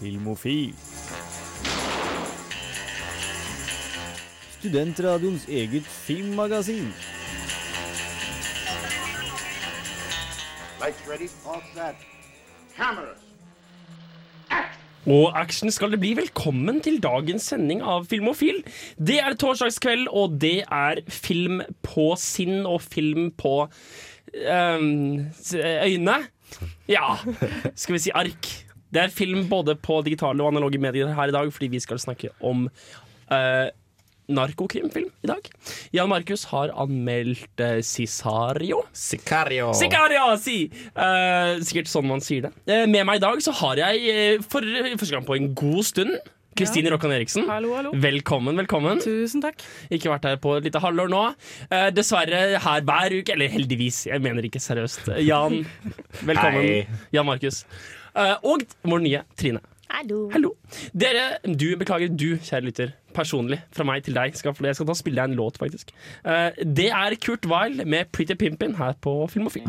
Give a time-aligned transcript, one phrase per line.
[0.00, 0.74] Filmofil.
[4.58, 6.88] Studentradioens eget filmmagasin.
[10.80, 11.28] Lights ready?
[11.44, 11.96] All set.
[12.76, 13.18] Cameras.
[15.06, 16.14] Og action skal det bli.
[16.16, 18.62] Velkommen til dagens sending av Filmofil.
[18.96, 23.68] Det er torsdagskveld, og det er film på sinn og film på
[24.48, 25.28] øhm,
[25.84, 26.18] øyne.
[26.88, 27.16] Ja,
[27.74, 28.69] skal vi si ark.
[28.90, 32.00] Det er film både på digitale og analoge medier her i dag, fordi vi skal
[32.02, 32.66] snakke om
[33.30, 33.68] uh,
[34.30, 35.46] narkokrimfilm i dag.
[35.94, 38.82] Jan Markus har anmeldt uh, Cisario.
[38.92, 39.70] Sicario.
[39.78, 40.64] Sicario, si!
[40.94, 42.52] Uh, sikkert sånn man sier det.
[42.66, 45.82] Uh, med meg i dag så har jeg eh, for første gang på en god
[45.86, 46.18] stund
[46.58, 47.46] Kristine Rokkan Eriksen.
[47.48, 47.92] Hallo, hallo.
[47.96, 48.98] Velkommen, velkommen.
[49.00, 49.62] Tusen takk.
[49.88, 51.22] Ikke vært her på et lite halvår nå.
[51.70, 55.12] Uh, dessverre her hver uke, eller heldigvis, jeg mener ikke seriøst.
[55.22, 55.62] Jan,
[56.32, 56.60] velkommen.
[56.66, 57.00] Hei.
[57.14, 57.62] Jan Markus.
[58.16, 59.60] Eh, og vår nye Trine.
[59.90, 60.30] Hallo.
[60.30, 60.54] Hallo.
[60.94, 64.94] Dere, du, beklager, du, kjære lytter, personlig, fra meg til deg, skal, jeg skal ta
[64.94, 65.90] og spille deg en låt, faktisk.
[66.24, 69.66] Eh, det er Kurt Weil med Pretty Pimpin her på Filmofil.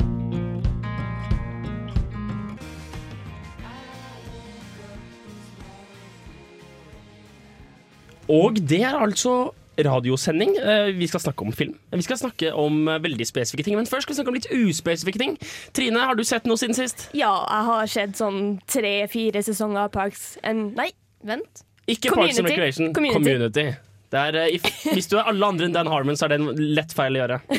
[8.32, 9.52] Og det er altså
[9.88, 10.56] radiosending.
[10.58, 11.76] Eh, Vi skal snakke om film.
[11.92, 14.50] Vi skal snakke om eh, veldig spesifikke ting, men først skal vi snakke om litt
[14.52, 15.38] uspesifikke ting.
[15.78, 17.10] Trine, har du sett noe siden sist?
[17.18, 20.92] Ja, jeg har sett sånn tre-fire sesonger av Parks and Nei,
[21.24, 21.64] vent.
[21.92, 22.94] Ikke Parks and Recreation.
[22.94, 23.18] Community.
[23.20, 23.68] Community.
[24.12, 24.66] Det er, eh, if,
[24.96, 27.24] hvis du er alle andre enn Dan Harmon, så er det en lett feil å
[27.26, 27.42] gjøre.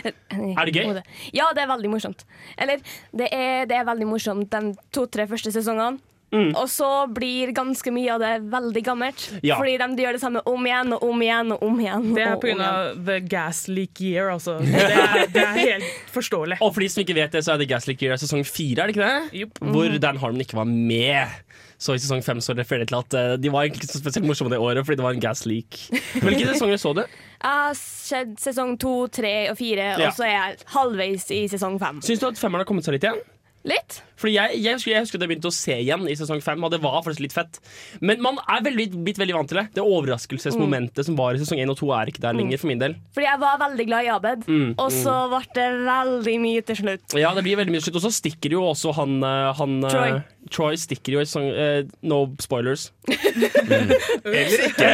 [0.00, 1.00] Er det gøy?
[1.36, 2.22] Ja, det er veldig morsomt.
[2.60, 2.80] Eller,
[3.16, 5.98] det er, det er veldig morsomt de to-tre første sesongene.
[6.30, 6.52] Mm.
[6.54, 9.24] Og så blir ganske mye av det veldig gammelt.
[9.42, 9.56] Ja.
[9.58, 12.04] Fordi de gjør det samme om igjen og om igjen og om igjen.
[12.14, 12.68] Det er pga.
[13.08, 14.58] the gas leak year, altså.
[14.64, 16.60] Det er, det er helt forståelig.
[16.62, 18.90] Og for de som ikke vet det, så er det Leak Year sesong fire, er
[18.90, 19.40] det ikke det?
[19.40, 19.58] Jupp.
[19.74, 21.40] Hvor Dan Harmon ikke var med.
[21.80, 24.26] Så i sesong fem så refererer det til at eh, de var ikke så spesielt
[24.28, 25.78] morsomme det året fordi det var en gas leak.
[26.20, 27.02] Hvilke sesonger så du?
[27.40, 30.10] Jeg har sett sesong to, tre og fire, Ja.
[30.10, 32.02] og så er jeg halvveis i sesong fem.
[32.04, 33.22] Syns du at femmeren har kommet seg litt igjen?
[33.68, 33.98] Litt.
[34.20, 36.60] Fordi jeg, jeg, husker, jeg husker at jeg begynte å se igjen i sesong fem,
[36.64, 37.58] og det var faktisk litt fett.
[38.04, 39.66] Men man er veldig, blitt veldig vant til det.
[39.76, 42.80] Det overraskelsesmomentet som var i sesong én og to, er ikke der lenger, for min
[42.80, 42.96] del.
[43.16, 46.76] Fordi jeg var veldig glad i Abed, Mm, og så ble det veldig mye til
[46.80, 47.14] slutt.
[47.20, 48.00] Ja, det blir veldig mye til slutt.
[48.00, 50.16] Og så stikker jo også han, eh, han eh, Troy.
[50.50, 52.88] Troy stikker jo i sesong uh, No spoilers.
[53.10, 54.90] Eller ikke.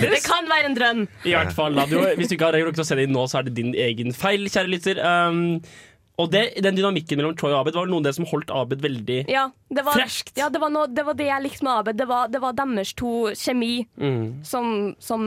[0.00, 1.02] Det kan være en drøm.
[1.24, 1.86] I hvert fall, da.
[1.90, 4.14] Du, hvis du ikke har rukket å se det nå, så er det din egen
[4.16, 5.02] feil, kjære lytter.
[5.04, 5.60] Um,
[6.20, 8.84] og det, den dynamikken mellom Troy og Abed var noe av det som holdt Abed
[8.84, 10.36] veldig Ja, det var, Freskt.
[10.38, 11.98] Ja, det var, noe, det var det jeg likte med Abed.
[11.98, 14.44] Det var, det var deres to kjemi mm.
[14.46, 15.26] som, som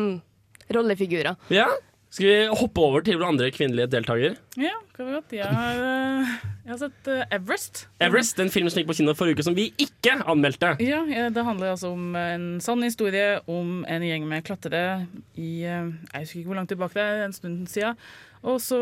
[0.71, 1.35] rollefigurer.
[1.51, 1.67] Ja.
[2.07, 4.37] Skal vi hoppe over til andre kvinnelige deltaker?
[4.55, 5.33] Ja, kan vi godt.
[5.35, 6.29] Jeg har, eh,
[6.63, 7.81] jeg har sett eh, Everest.
[8.01, 10.77] Everest, den filmen som gikk på kino forrige uke som vi ikke anmeldte.
[10.81, 15.03] Ja, ja, Det handler altså om en sann historie om en gjeng med klatrere
[15.35, 17.99] i eh, Jeg husker ikke hvor langt tilbake det er, en stund siden.
[18.45, 18.79] Og så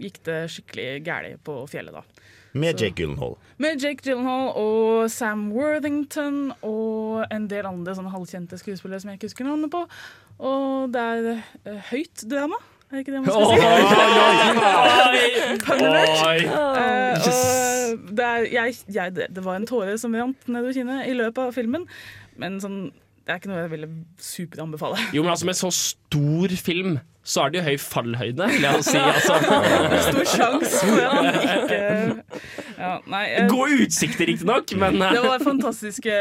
[0.00, 2.24] gikk det skikkelig galt på fjellet, da.
[2.54, 3.34] Med Jake Gyllenhaal.
[3.58, 9.18] Med Jake Gyllenhaal og Sam Worthington og en del andre sånne halvkjente skuespillere som jeg
[9.18, 9.82] ikke husker navnet på.
[10.38, 12.60] Og det er uh, høyt drama.
[12.90, 13.54] Er det ikke det man skal si?
[15.74, 15.98] Oi,
[16.28, 16.38] oi.
[16.46, 21.08] Eh, og det, er, jeg, jeg, det, det var en tåre som rant nedover kinnet
[21.10, 21.88] i løpet av filmen.
[22.38, 22.92] Men sånn,
[23.24, 23.88] det er ikke noe jeg ville
[24.20, 25.00] superanbefale.
[25.16, 28.84] Jo, men altså Med så stor film så er det jo høy fallhøyde, vil jeg
[28.84, 28.98] si.
[29.00, 29.36] Altså.
[30.10, 31.78] Stor sjanse for at han ikke
[32.76, 33.22] ja, Nei.
[33.30, 36.18] jeg, God utsikt, riktignok, men Det eh, var fantastiske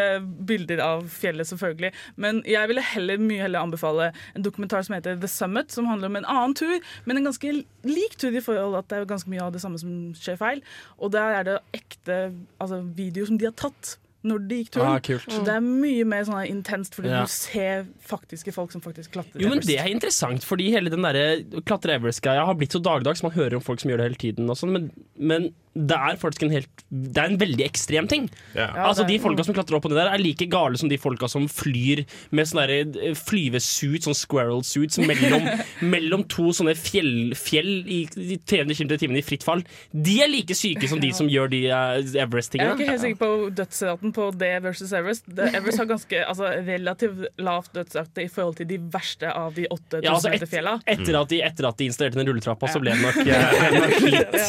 [0.47, 1.91] bilder av fjellet, selvfølgelig.
[2.23, 6.07] Men jeg ville heller, mye heller anbefale en dokumentar som heter The Summit, som handler
[6.13, 7.51] om en annen tur, men en ganske
[7.83, 10.63] lik tur i forhold at det er ganske mye av det samme som skjer feil.
[11.03, 12.21] Og der er det ekte
[12.63, 14.87] altså, videoer som de har tatt når de gikk turen.
[14.87, 14.99] Ah.
[15.27, 17.21] Så det er mye mer sånn intenst, fordi Ja.
[17.23, 19.41] du ser faktiske folk som faktisk klatrer.
[19.41, 23.23] Jo, men Det er interessant, fordi hele den der klatre Everest-greia har blitt så dagligdags.
[23.23, 26.17] Man hører om folk som gjør det hele tiden, og sånn, men, men det er
[26.21, 28.27] faktisk en helt Det er en veldig ekstrem ting.
[28.53, 28.75] Yeah.
[28.75, 30.99] Ja, altså De folka som klatrer opp og ned der, er like gale som de
[31.01, 32.03] folka som flyr
[32.35, 35.47] med sånne eh, flyvesuits, sånn squirrel suits, mellom,
[35.93, 39.63] mellom to sånne fjell, fjell i, i 300 km i timen i fritt fall.
[39.91, 42.73] De er like syke som de som gjør de Everest-tingene.
[42.73, 45.25] Jeg er ikke helt sikker på dødsraten på det versus Everest.
[45.25, 49.65] Det, Everest har ganske altså, relativt lavt dødsrate i forhold til de verste av de
[49.69, 50.77] 8000 Ja, altså meter et, fjella.
[50.85, 53.83] etter, at de, etter at de installerte den rulletrappa, så ble det nok, eh, ble
[53.87, 54.39] nok litt,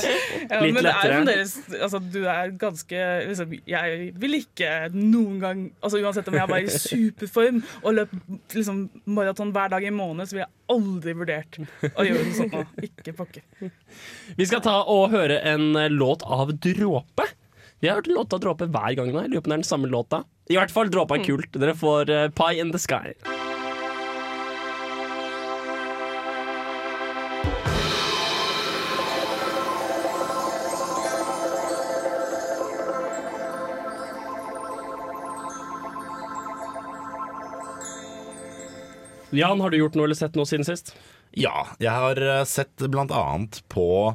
[0.44, 1.13] Ja, litt det er lettere.
[1.14, 6.50] Fremdeles altså, Du er ganske liksom, Jeg vil ikke noen gang altså, Uansett om jeg
[6.50, 8.12] var i superform og løp
[8.54, 8.84] liksom,
[9.16, 11.60] maraton hver dag i måned, så ville jeg aldri vurdert
[11.94, 12.64] å gjøre noe sånt nå.
[12.88, 13.70] Ikke pokker.
[14.38, 17.26] Vi skal ta og høre en eh, låt av Dråpe.
[17.80, 19.24] Vi har hørt låta dråpe hver gang nå.
[19.24, 20.22] Jeg lurer på om det er den samme låta.
[20.48, 21.52] I hvert fall Dråpe er kult.
[21.60, 23.12] Dere får eh, Pie in the Sky.
[39.34, 40.94] Jan, har du gjort noe eller sett noe siden sist?
[41.34, 44.14] Ja, jeg har eh, sett blant annet på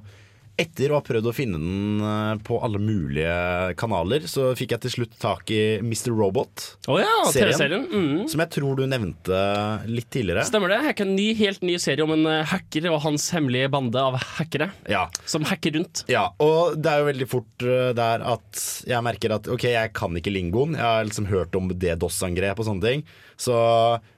[0.60, 3.36] etter å ha prøvd å finne den eh, på alle mulige
[3.80, 6.10] kanaler, så fikk jeg til slutt tak i Mr.
[6.12, 7.86] Robot, Å ja, Serien?
[7.88, 8.26] Mm.
[8.28, 9.40] som jeg tror du nevnte
[9.88, 10.44] litt tidligere.
[10.50, 10.82] Stemmer det.
[10.84, 14.20] Hack en ny, helt ny serie om en eh, hacker og hans hemmelige bande av
[14.36, 15.06] hackere Ja.
[15.24, 16.04] som hacker rundt.
[16.12, 17.68] ja, og det er jo veldig fort
[18.00, 20.76] der at jeg merker at ok, jeg kan ikke lingoen.
[20.76, 23.08] Jeg har liksom hørt om DDoS-angrep og sånne ting.
[23.40, 23.56] Så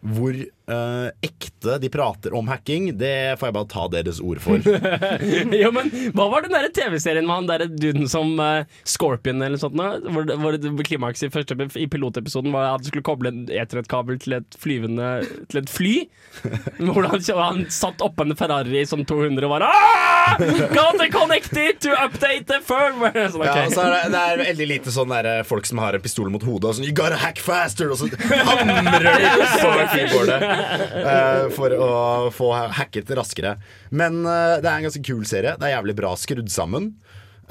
[0.02, 0.34] hvor
[0.70, 4.62] eh, ekte de prater om hacking, det får jeg bare ta deres ord for.
[5.62, 9.64] jo, men Hva var den TV-serien med han der duden som uh, Scorpion eller noe
[9.64, 9.78] sånt?
[9.78, 10.12] Da?
[10.12, 14.20] Hvor, hvor det klimaks i, første, i pilotepisoden var at du skulle koble en eternettkabel
[14.22, 15.10] til et flyvende
[15.52, 15.94] Til et fly.
[16.82, 20.38] Hvor han, han satt oppå en Ferrari som 200 og var ah!
[20.72, 23.28] Got it connected to update the firmware!
[23.32, 23.68] Sånn, okay.
[23.68, 26.04] Ja, så er det, det er veldig lite sånn der, eh, folk som har en
[26.04, 27.92] pistol mot hodet og sånn You gotta hack faster!
[27.92, 30.51] Og så hamrer de på keyboardet
[31.56, 31.92] for å
[32.36, 33.56] få hacket raskere.
[33.90, 35.56] Men eh, det er en ganske kul serie.
[35.60, 36.94] Det er jævlig bra skrudd sammen.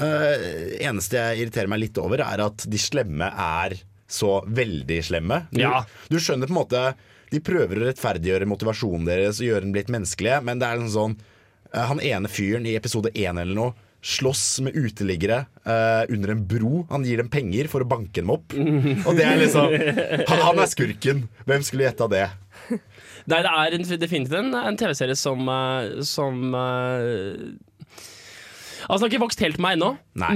[0.01, 0.33] Uh,
[0.81, 3.75] eneste jeg irriterer meg litt over, er at de slemme er
[4.11, 5.43] så veldig slemme.
[5.53, 5.83] Du, Ja.
[6.09, 6.85] du skjønner på en måte
[7.31, 10.95] De prøver å rettferdiggjøre motivasjonen deres og gjøre den litt menneskelig, men det er liksom
[10.97, 11.13] sånn
[11.71, 16.41] eh, Han ene fyren i episode én eller noe slåss med uteliggere uh, under en
[16.49, 16.87] bro.
[16.89, 18.55] Han gir dem penger for å banke dem opp.
[19.07, 21.27] Og det er liksom Han, han er skurken.
[21.45, 22.25] Hvem skulle gjetta det?
[23.31, 27.51] Nei, det er en, definitivt en, en TV-serie som, eh, som eh,
[28.89, 29.91] Altså, Den har ikke vokst helt på meg ennå,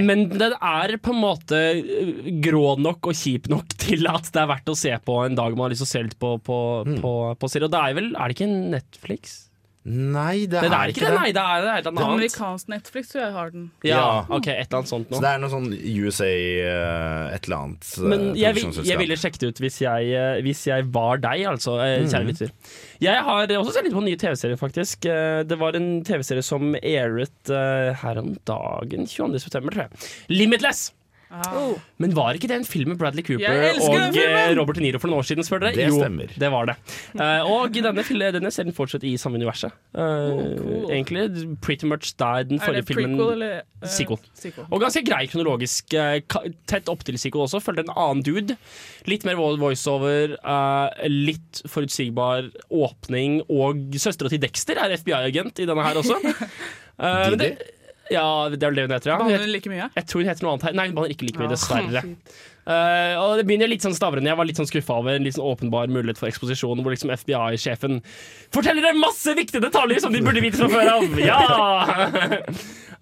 [0.04, 4.42] men den er på en måte eh, grå nok og kjip nok til at det
[4.42, 6.36] er verdt å se på en dag man har lyst til å se litt på,
[6.44, 7.00] på, mm.
[7.02, 7.66] på, på serie.
[7.70, 9.34] Og det er vel Er det ikke Netflix?
[9.84, 11.32] Nei, det Nei, er, det er ikke det, nei.
[11.36, 12.14] Det er, det er et eller annet.
[12.14, 13.66] Amerikansk Netflix tror jeg har den.
[13.84, 15.18] Ja, ok, et eller annet sånt nå.
[15.18, 18.98] Så det er noe sånn USA uh, et eller annet eh, Men jeg, vil- jeg
[19.02, 22.08] ville sjekket ut hvis jeg, uh, hvis jeg var deg, altså, eh, Mm.
[22.14, 22.50] kjære lytter.
[23.04, 25.04] Jeg har også sett litt på nye TV-serier, faktisk.
[25.04, 29.38] Eh, Det var en TV-serie som airet eh, her om dagen, 22.
[29.44, 30.12] september, tror jeg.
[30.32, 30.92] Limitless!
[31.34, 31.72] Ah.
[31.98, 33.50] Men var ikke det en film med Bradley Cooper
[33.82, 35.42] og eh, Robert De Niro for noen år siden?
[35.46, 35.74] spør dere?
[35.74, 36.30] Det jo, stemmer.
[36.38, 36.76] det var det.
[37.18, 39.74] Uh, og denne, filmen, denne serien fortsetter i samme universet.
[39.94, 40.86] Eh, cool.
[40.94, 41.26] Egentlig
[41.64, 44.20] pretty much der den Er forrige det filmen prequel eller uh, Sequel.
[44.38, 44.68] sequel?
[44.70, 45.96] og ganske grei kronologisk.
[46.70, 47.60] Tett opp til sequel også.
[47.64, 48.56] Følte en annen dude.
[49.10, 50.36] Litt mer vo- voiceover.
[50.38, 53.40] eh, litt forutsigbar åpning.
[53.50, 56.20] Og søstera til Dexter er FBI-agent i denne her også.
[56.22, 57.52] Uh, men det,
[58.10, 59.18] ja, det er vel det hun heter, ja.
[59.18, 59.90] Banner Jeg, like mye?
[59.96, 60.72] jeg tror hun heter noe annet her.
[60.80, 62.02] Nei, hun banner ikke like mye, Ah, dessverre.
[62.64, 64.30] Eh, og det begynner litt sånn stavrende.
[64.30, 67.12] Jeg var litt sånn skuffa over en litt sånn åpenbar mulighet for eksposisjon, hvor liksom
[67.12, 68.00] FBI-sjefen
[68.54, 71.20] forteller deg masse viktige detaljer som de burde vite fra før av!
[71.20, 71.40] Ja!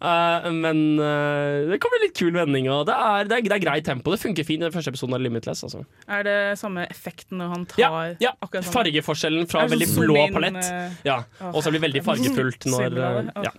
[0.03, 3.57] Uh, men uh, det kommer en litt kul vending, og det er, det, er, det
[3.59, 4.15] er greit tempo.
[4.15, 5.63] Det funker fint i den første episoden av Limitless.
[5.69, 5.85] Altså.
[6.11, 7.93] Er det samme effekten når han tar Ja,
[8.23, 8.35] ja.
[8.51, 8.67] sånn?
[8.73, 10.73] Fargeforskjellen fra veldig sånn blå inn, palett.
[11.07, 11.21] Ja,
[11.53, 13.55] og så blir det veldig fargefullt når ja.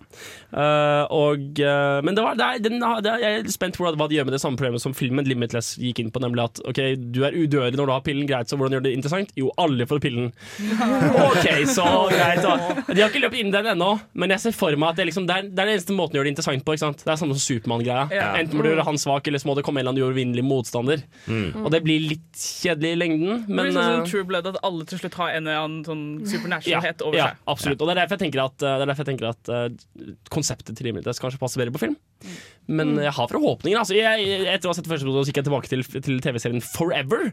[0.51, 1.63] uh, og,
[2.03, 4.43] Men det var, det er, den, jeg er spent på hva de gjør med det
[4.43, 6.81] samme problemet som filmen Limitless gikk inn på, nemlig at ok,
[7.13, 9.33] du er udødelig når du har pillen, greit, så hvordan gjør det interessant?
[9.39, 10.31] Jo, alle får pillen.
[11.27, 12.41] OK, så greit.
[12.43, 12.83] Da.
[12.89, 15.27] De har ikke løpt inn den ennå, men jeg ser for meg at det, liksom,
[15.29, 16.75] det, er, det er den eneste måten å gjøre det interessant på.
[16.75, 17.03] Ikke sant?
[17.03, 18.07] Det er samme som Supermann-greia.
[18.13, 18.29] Ja.
[18.39, 20.45] Enten må du gjøre han svak, eller så må det komme en eller annen uovervinnelig
[20.47, 21.05] motstander.
[21.63, 24.59] Og det blir litt kjedelig i lengden, Det blir sånn som eh, True Blood, at
[24.65, 27.43] alle til slutt har en eller annen sånn supernaturalhet over ja, seg.
[27.53, 27.81] absolutt.
[27.81, 30.77] Og det er derfor jeg tenker at, det er derfor jeg tenker at uh, konseptet
[30.77, 31.97] til Limitless kanskje passer bedre på film.
[32.67, 33.77] Men jeg har forhåpninger.
[33.79, 37.31] Altså, jeg, etter å ha sett første episode, gikk jeg tilbake til, til TV-serien Forever,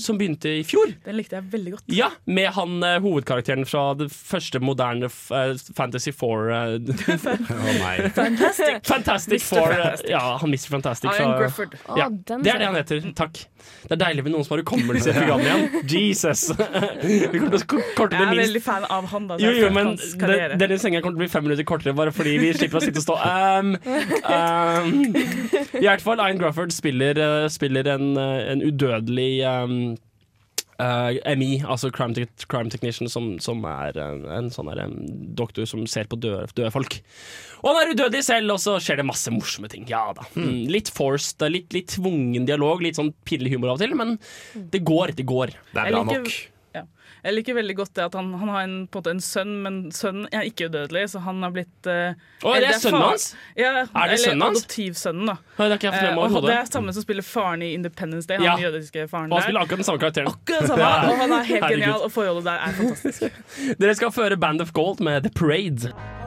[0.00, 0.90] som begynte i fjor.
[1.06, 1.84] Den likte jeg veldig godt.
[1.94, 7.76] Ja, Med han uh, hovedkarakteren fra det første moderne f eh, Fantasy Four uh, Å
[7.78, 7.94] nei.
[8.86, 9.70] Fantastic Four.
[9.72, 10.68] eh, ja, han Mr.
[10.74, 11.10] Fantastic.
[11.12, 11.76] Ian fra- Grufford.
[11.98, 13.06] Ja, det er det han heter.
[13.18, 13.44] Takk.
[13.86, 15.86] Det er deilig med noen som har hukommelse i programmet igjen.
[15.92, 16.48] Jesus!
[17.06, 18.32] Vi kommer til å korte det minst.
[18.32, 19.38] Jeg er veldig fan av han, da.
[19.42, 19.94] Jo, jo, men
[20.58, 23.02] denne senga kommer til å bli fem minutter kortere, bare fordi vi slipper å sitte
[23.02, 24.71] og stå um, um.
[25.82, 29.76] I hvert fall, Ian Grufford spiller, eh, spiller en, eh, en udødelig um,
[30.82, 34.96] uh, MI, altså crime, te crime technician, som, som er en, en sånn der, em,
[35.38, 36.98] doktor som ser på døde, døde folk.
[37.62, 39.86] Og han er udødelig selv, og så skjer det masse morsomme ting.
[39.90, 40.26] Ja da.
[40.36, 44.16] Mm, litt forced, litt, litt tvungen dialog, litt sånn pinlig humor av og til, men
[44.72, 45.54] det går, det går.
[45.72, 46.34] Det er bra nok.
[47.22, 49.52] Jeg liker veldig godt det at han, han har en, på en måte en sønn,
[49.62, 53.26] men sønnen er ikke udødelig, så han har blitt uh, Å, det er sønnen hans?
[53.54, 54.64] Ja, Er det sønnen hans?
[54.64, 55.36] adoptivsønnen, da.
[55.60, 58.38] Nei, det er Eh, og det er samme som spiller faren i Independence Day.
[58.42, 58.56] Han Ja.
[58.70, 60.26] jødiske faren Og han spiller akkurat den samme karakteren.
[60.34, 61.10] Akkurat samme, Ja.
[61.12, 61.78] og han er helt Herregud.
[61.78, 63.42] genial, og forholdet der er fantastisk.
[63.80, 66.21] Dere skal føre Band of Gold med The Parade.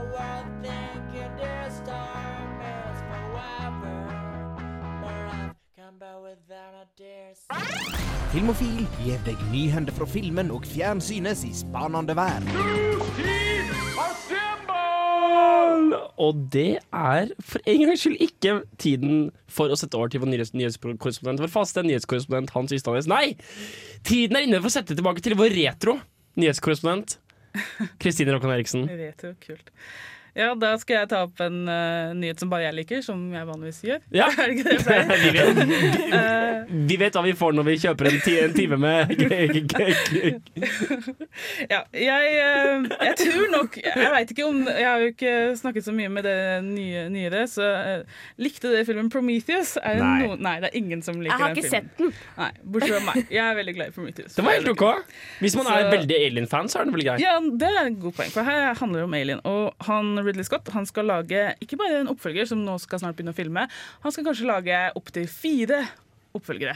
[8.36, 12.50] Filmofil gir deg nyhender fra filmen og fjernsynets i spanende verden.
[16.20, 20.32] Og det er for en gangs skyld ikke tiden for å sette over til vår
[20.34, 23.08] nyhets nyhetskorrespondent, vår faste nyhetskorrespondent Hans Ystadnes.
[23.12, 23.38] Nei!
[24.08, 26.00] Tiden er inne for å sette tilbake til vår retro
[26.42, 27.20] nyhetskorrespondent
[28.04, 28.90] Kristine Rokkan Eriksen.
[28.90, 29.72] Retro, kult.
[30.36, 33.48] Ja, da skal jeg ta opp en uh, nyhet som bare jeg liker, som jeg
[33.48, 34.02] vanligvis gjør.
[34.16, 34.28] Ja.
[34.42, 35.06] er det ikke det jeg pleier?
[35.16, 39.12] Vi vet, vi vet hva vi får når vi kjøper en, ti, en time med
[41.72, 45.86] Ja, jeg, eh, jeg tror nok Jeg vet ikke om Jeg har jo ikke snakket
[45.86, 49.76] så mye med det nye, nyere, så uh, likte dere filmen Prometheus?
[49.82, 50.18] Er det Nei.
[50.26, 51.46] Noen, nei, det er ingen som liker den filmen.
[51.46, 51.90] Jeg har ikke filmen.
[51.90, 52.12] sett den.
[52.40, 53.32] Nei, Bortsett fra meg.
[53.36, 54.36] Jeg er veldig glad i Prometheus.
[54.36, 54.86] Det var helt ok.
[55.44, 57.24] Hvis man er Så- veldig Alien-fan, så er det vel greit.
[57.24, 59.42] Ja, det er et godt poeng, for her handler det om Alien.
[59.46, 60.72] Og han Ridley Scott.
[60.76, 63.68] Han skal lage ikke bare en oppfølger, som nå skal snart begynne å filme,
[64.04, 65.84] han skal kanskje lage opptil fire
[66.38, 66.76] oppfølgere.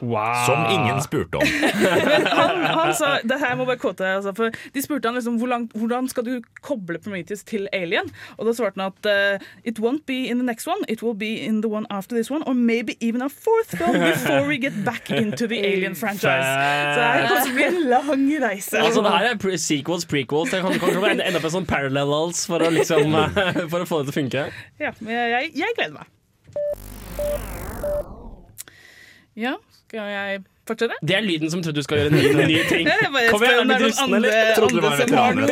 [0.00, 0.44] Wow.
[0.46, 1.46] Som ingen spurte om.
[2.38, 5.50] Han, han sa det her må bare kåte, altså, for De spurte han liksom hvor
[5.50, 6.32] langt, hvordan skal du
[6.64, 8.10] koble Prometheus til Alien.
[8.36, 11.16] Og da svarte han at eh, it won't be in the next one, it will
[11.18, 14.58] be in the one after this one, or maybe even a fourth film before we
[14.58, 16.46] get back into the Alien franchise.
[16.94, 18.78] Så det her kommer til å bli en lang reise.
[18.82, 20.52] Altså, det her er pre sequels, prequels.
[20.54, 23.18] Det kan kanskje ende opp med sånn parallels for å, liksom,
[23.72, 24.46] for å få det til å funke.
[24.82, 26.14] Ja, men jeg, jeg gleder meg.
[29.38, 29.54] Ja,
[29.86, 30.96] skal jeg fortsette?
[31.06, 32.88] Det er lyden som trodde du skal gjøre nye, nye ting.
[32.90, 34.34] Jeg bare Kom igjen, er du rusten, eller?
[34.34, 35.46] andre, Trodde du var andre som har veteran noe.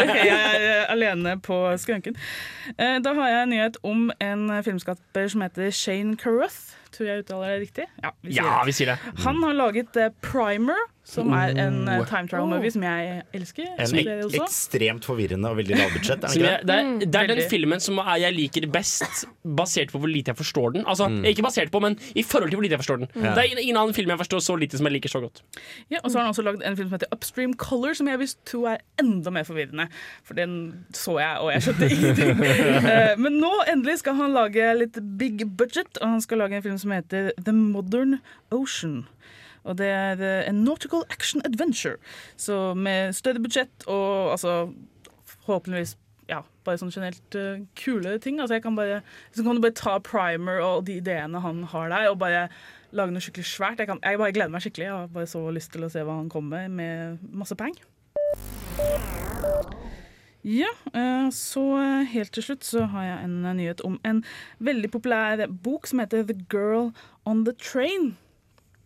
[0.00, 2.16] dette jeg er alene på skranken.
[2.76, 6.76] Eh, Da har jeg en nyhet om en filmskaper som heter Shane Carruth.
[6.90, 7.84] Tror jeg uttaler det riktig?
[8.02, 8.66] Ja, vi sier Ja, det.
[8.66, 8.98] vi sier det.
[9.28, 13.68] Han har laget eh, Primer, som er en uh, time trial movie som jeg elsker.
[13.74, 14.42] En ek også.
[14.44, 16.26] ekstremt forvirrende og veldig lavbudsjett.
[16.28, 16.54] Er det det?
[16.70, 20.32] det, er, det er den filmen som er, jeg liker best, basert på hvor lite
[20.32, 20.86] jeg forstår den.
[20.86, 23.12] Altså, Ikke basert på, men i forhold til hvor lite jeg forstår den.
[23.14, 25.42] Det er ingen, ingen annen film jeg forstår så lite som jeg liker så godt.
[25.90, 28.22] Ja, og så har han også lagd en film som heter Upstream Color, som jeg
[28.22, 29.88] visst tror er enda mer forvirrende.
[30.26, 30.56] For den
[30.96, 32.44] så jeg, og jeg skjønte ingenting.
[32.44, 36.66] uh, Men nå endelig skal han lage litt big budget, og han skal lage en
[36.66, 38.20] film som heter The Modern
[38.54, 39.02] Ocean.
[39.64, 41.98] Og det er en nautical action adventure.
[42.36, 44.70] Så med større budsjett og altså
[45.48, 45.96] håpeligvis
[46.30, 48.40] ja, bare sånn generelt uh, kule ting.
[48.40, 49.00] Altså jeg kan bare,
[49.34, 52.46] så kan du bare ta primer og de ideene han har der, og bare
[52.96, 53.82] lage noe skikkelig svært.
[53.82, 54.88] Jeg, kan, jeg bare gleder meg skikkelig.
[54.88, 57.82] Jeg har bare så lyst til å se hva han kommer med, med masse penger.
[60.46, 64.22] Ja, eh, så eh, helt til slutt så har jeg en nyhet om en
[64.64, 66.94] veldig populær bok som heter The Girl
[67.28, 68.14] on the Train.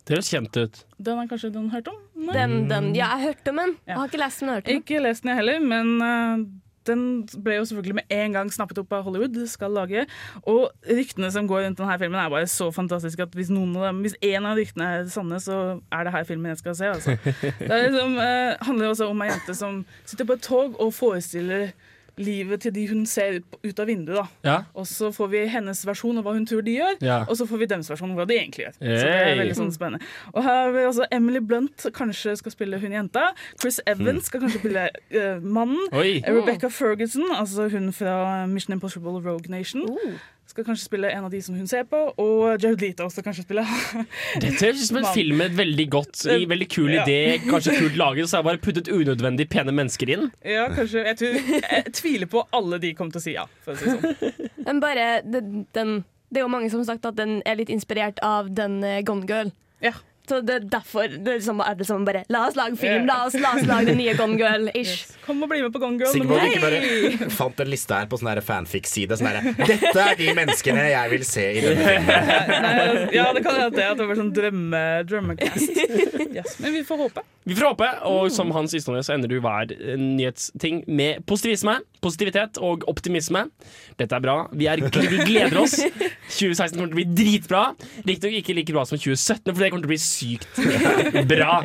[0.05, 0.83] Det høres kjent ut.
[1.01, 1.97] Den har kanskje den hørt om?
[2.27, 2.35] Nei.
[2.37, 3.73] Den, den, ja, jeg har hørt om den.
[3.87, 3.95] Ja.
[3.95, 4.49] Jeg har ikke lest den.
[4.49, 4.83] jeg har hørt om.
[4.83, 6.43] Ikke lest den jeg heller, men uh,
[6.85, 7.05] den
[7.45, 9.39] ble jo selvfølgelig med en gang snappet opp av Hollywood.
[9.49, 10.05] skal lage.
[10.43, 13.89] Og ryktene som går rundt denne filmen, er bare så fantastiske at hvis noen av
[13.89, 16.93] dem, hvis en av ryktene er sanne, så er det her filmen jeg skal se.
[16.99, 17.17] Altså.
[17.65, 20.93] Det er liksom, uh, handler også om ei jente som sitter på et tog og
[20.93, 21.73] forestiller
[22.19, 24.17] livet til de hun ser ut, av vinduet.
[24.17, 24.27] da.
[24.51, 24.57] Ja.
[24.75, 27.21] Og så får vi hennes versjon av hva hun tror de gjør, Ja.
[27.29, 28.75] og så får vi deres versjon av hva de egentlig gjør.
[28.79, 30.05] Så det er veldig sånn spennende.
[30.35, 33.33] Og her har vi også Emily Blunt kanskje skal spille hun jenta.
[33.61, 35.89] Chris Evans skal kanskje spille uh, mannen.
[35.93, 36.23] Oi.
[36.27, 39.99] Rebecca Ferguson, altså hun fra Mission Impossible Rogue Nation, Oh.
[40.55, 41.99] Skal kanskje spille en av de som hun ser på.
[42.23, 43.65] Og Jared Leto skal kanskje spille
[44.43, 47.03] Dette høres ut som en film med et veldig godt, i veldig kul Ja.
[47.03, 47.19] idé,
[47.49, 50.29] kanskje kult laget, så har jeg bare puttet unødvendig pene mennesker inn.
[50.47, 53.47] Ja, kanskje Jeg, tror, jeg tviler på alle de kommer til å si ja.
[53.67, 54.41] For å si det sånn.
[54.69, 55.95] Men bare den, den
[56.31, 59.03] Det er jo mange som har sagt at den er litt inspirert av den eh,
[59.07, 59.51] Gone Girl.
[59.85, 59.93] Ja.
[60.29, 63.05] Så det er derfor det er liksom, er det liksom bare La oss lage film,
[63.09, 65.11] la oss, la oss lage den nye Gone Girl-ish.
[65.27, 66.13] Kom og bli med på Gone Girl.
[66.15, 69.19] Sikker på at du ikke bare fant en liste her på sånn fanfic-side.
[69.21, 73.05] Sånn Dette er de menneskene jeg vil se i denne filmen.
[73.15, 75.77] Ja, det kan hende at det var sånn drømme, drømmecast.
[76.35, 77.25] Yes, men vi får håpe.
[77.45, 79.69] Vi får håpe, og som Hans Istone så ender du hver
[80.01, 83.43] nyhetsting med positivisme, positivitet og optimisme.
[84.01, 84.37] Dette er bra.
[84.57, 85.77] Vi, er, vi gleder oss.
[86.39, 87.65] 2016 kommer til å bli dritbra.
[88.09, 91.59] Riktignok ikke like bra som 2017, for det kommer til å bli sykt bra.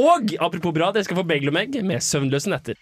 [0.00, 2.80] Og apropos bra, dere skal få Bagel og Meg med søvnløse netter.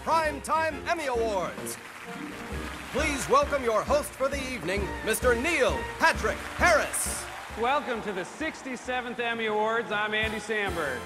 [0.00, 1.76] Primetime Emmy Awards.
[2.92, 5.40] Please welcome your host for the evening, Mr.
[5.40, 7.24] Neil Patrick Harris.
[7.60, 9.92] Welcome to the 67th Emmy Awards.
[9.92, 10.98] I'm Andy Samberg.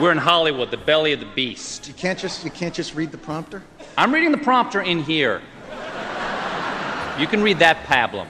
[0.00, 1.88] We're in Hollywood, the belly of the beast.
[1.88, 3.64] You can't just you can't just read the prompter.
[3.96, 5.42] I'm reading the prompter in here.
[7.18, 8.28] You can read that pablum.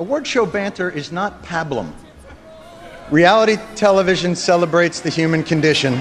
[0.00, 1.92] Award show banter is not pablum.
[3.10, 5.92] Reality television celebrates the human condition.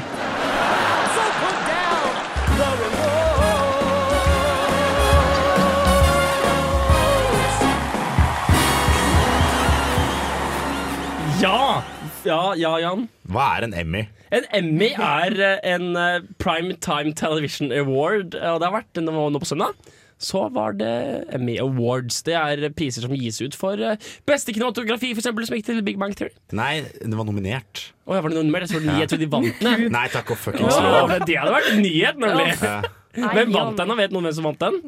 [11.41, 11.84] Ja!
[12.24, 13.10] Ja, ja, Jan.
[13.27, 14.08] Hva er en Emmy?
[14.32, 19.12] En Emmy er eh, en eh, Prime Time Television Award, og det har vært nå
[19.12, 19.75] nå på søndag.
[20.20, 20.92] Så var det
[21.32, 22.20] Emmy Awards.
[22.28, 23.96] Det er priser som gis ut for eh,
[24.28, 26.36] beste kinematografi, eksempel, som gikk til Big Bang Theory.
[26.52, 27.86] Nei, det var nominert.
[28.04, 28.68] Å, ja, var det nominert?
[28.68, 29.86] Jeg trodde jeg trodde de vant den.
[29.96, 31.14] Nei takk og fuckings lov.
[31.24, 32.50] det hadde vært en nyhet, nemlig.
[32.60, 32.80] Ja.
[33.16, 33.94] Hvem vant den?
[33.94, 34.00] da?
[34.00, 34.82] Vet noen hvem som vant den?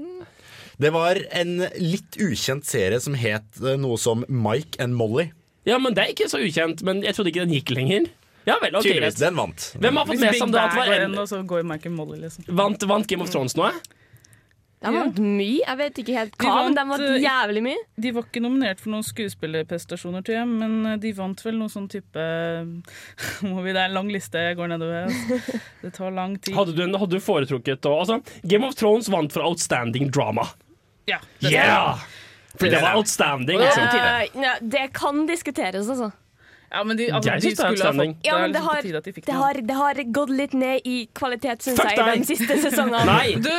[0.82, 5.30] Det var en litt ukjent serie som het eh, noe som Mike and Molly.
[5.70, 8.10] Ja, men Det er ikke så ukjent, men jeg trodde ikke den gikk lenger.
[8.50, 9.20] Ja vel, ok, Tydeligvis.
[9.22, 9.68] Den vant.
[9.78, 11.66] Hvem har fått Hvis med seg om det at det var en, og så går
[11.72, 12.48] Michael Molly, liksom.
[12.58, 13.70] vant, vant Game of Thrones noe?
[14.82, 15.60] De vant mye.
[15.62, 17.82] Jeg vet ikke helt De hva, men de vant, vant eh, jævlig mye.
[18.02, 21.70] De var ikke nominert for noen skuespillerprestasjoner, tror jeg, men eh, de vant vel noe
[21.70, 22.24] sånn type
[23.52, 25.06] må vi, Det er en lang liste jeg går nedover.
[25.12, 25.60] Altså.
[25.84, 26.56] Det tar lang tid.
[26.58, 30.48] Hadde du, en, hadde du foretrukket å- altså, Game of Thrones vant for outstanding drama.
[31.10, 32.02] Ja, det Yeah!
[32.58, 33.62] Fordi det var outstanding.
[33.64, 33.86] Altså.
[33.86, 36.12] Eh, ja, det kan diskuteres, altså.
[36.72, 38.14] Ja, men de, altså, Jeg de synes det er skulle ha outstanding.
[38.16, 38.92] fått Ja, men er det liksom har, de
[39.28, 42.22] det, har, det har gått litt ned i kvalitet, syns jeg, i deg!
[42.22, 43.04] de siste sesongene.
[43.12, 43.36] Nei!
[43.44, 43.52] Du,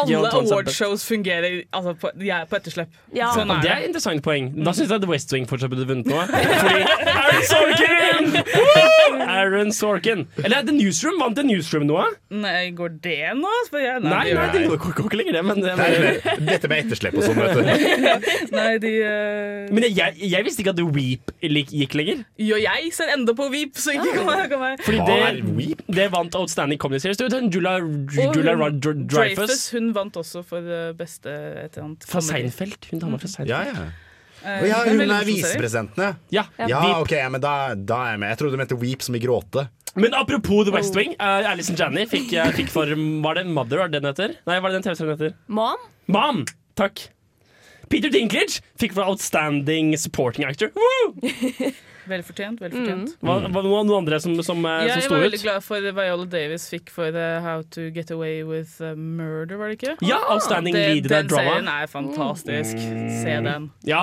[0.00, 2.94] alle awardshows fungerer altså, på, De er på etterslep.
[3.12, 3.32] Ja.
[3.36, 3.74] Sånn er det det.
[3.74, 4.48] er et interessant poeng.
[4.64, 6.24] Da syns jeg The West Wing fortsatt burde vunnet noe.
[6.32, 8.32] Fordi Aaron Sorkin!
[8.56, 9.20] Woo!
[9.26, 10.26] Aaron Sorkin.
[10.40, 11.20] Eller The Newsroom.
[11.20, 12.08] Vant The Newsroom noe?
[12.32, 13.52] Nei, går det nå?
[13.68, 14.02] spør jeg.
[14.06, 15.44] Nei, nei, nei, det går går ikke lenger, det.
[15.46, 17.62] Men, det, men Dette med etterslep og sånn, vet du.
[18.56, 19.72] Nei, de uh...
[19.74, 22.21] men jeg, jeg visste ikke at The Weep gikk lenger.
[22.38, 24.48] Jo, jeg Send enda på Weep, så ikke kom her.
[24.52, 24.76] Kom her.
[24.84, 27.16] Fordi er det, det vant Outstanding Comedy Series.
[27.20, 30.92] Du vet, hun Julia, Og Julia hun- Rod- Dr- Dreyfus Hun vant også for eh,
[30.98, 32.20] beste et eller annet fra.
[32.20, 32.88] Seinfeld.
[32.90, 33.48] Hun dama fra Seinfeld.
[33.48, 33.90] Ja, ja.
[34.42, 35.68] Eh, ja, hun er serie.
[36.00, 36.44] ja.
[36.58, 38.28] Ja, Ja, ok, men da, da er jeg med.
[38.32, 39.68] Jeg trodde du mente Weep som i gråte.
[39.94, 41.12] Men apropos The West Wing.
[41.20, 43.78] Uh, Alison Janny fikk, uh, fikk for Var det Mother?
[43.84, 44.36] Er det den heter?
[44.48, 45.34] Nei, var det den TV-serien heter?
[45.48, 45.76] Mom?
[46.08, 46.44] Mom!
[46.74, 47.08] Takk.
[47.92, 50.70] Peter Dinklage fikk for Outstanding Supporting Actor.
[50.74, 51.12] Woo!
[52.08, 52.60] Veldig fortjent.
[52.62, 53.04] Mm.
[53.22, 55.62] Hva, var det noen noen andre som, som, uh, Ja, som jeg var veldig glad
[55.62, 59.70] for det Viola Davis fikk for the How to Get Away with eh, Murder, var
[59.70, 59.94] det ikke?
[60.02, 61.54] Ja, Outstanding Det- Lead den Drama.
[61.54, 62.84] serien er fantastisk.
[63.22, 63.70] Se den.
[63.86, 64.02] Ja,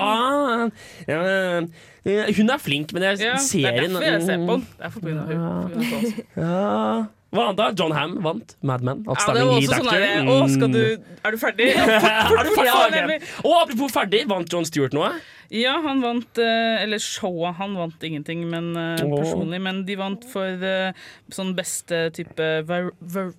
[1.08, 4.66] ja eh, Hun er flink, men jeg Ja, det er derfor jeg ser på den.
[4.78, 6.20] Det er for grunn av hun.
[6.36, 7.06] Ja.
[7.30, 7.66] Hva annet da?
[7.78, 9.04] John Ham vant Mad Men.
[9.04, 10.00] Ja, Outstanding var Lead sånn Actor.
[10.02, 10.80] der, Å, skal du
[11.22, 11.68] Er du ferdig?
[11.78, 12.00] Ja,
[12.40, 13.04] Er du ferdig?
[13.06, 13.36] Ja.
[13.44, 15.12] Og apropos ferdig, vant John Stewart noe?
[15.50, 19.58] Ja, han vant eh, Eller showet, han vant ingenting, men eh, personlig.
[19.62, 20.92] Men de vant for eh,
[21.34, 23.32] sånn beste type ver, ver,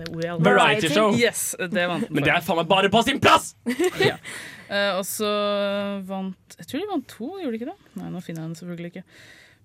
[0.00, 1.12] er Variety show.
[1.16, 3.54] Yes, det vant Men det er faen meg bare på sin plass!
[4.70, 5.26] Eh, og så
[6.06, 7.88] vant Jeg tror de vant to, gjorde de ikke det?
[7.98, 9.02] Nei, nå finner jeg den selvfølgelig ikke.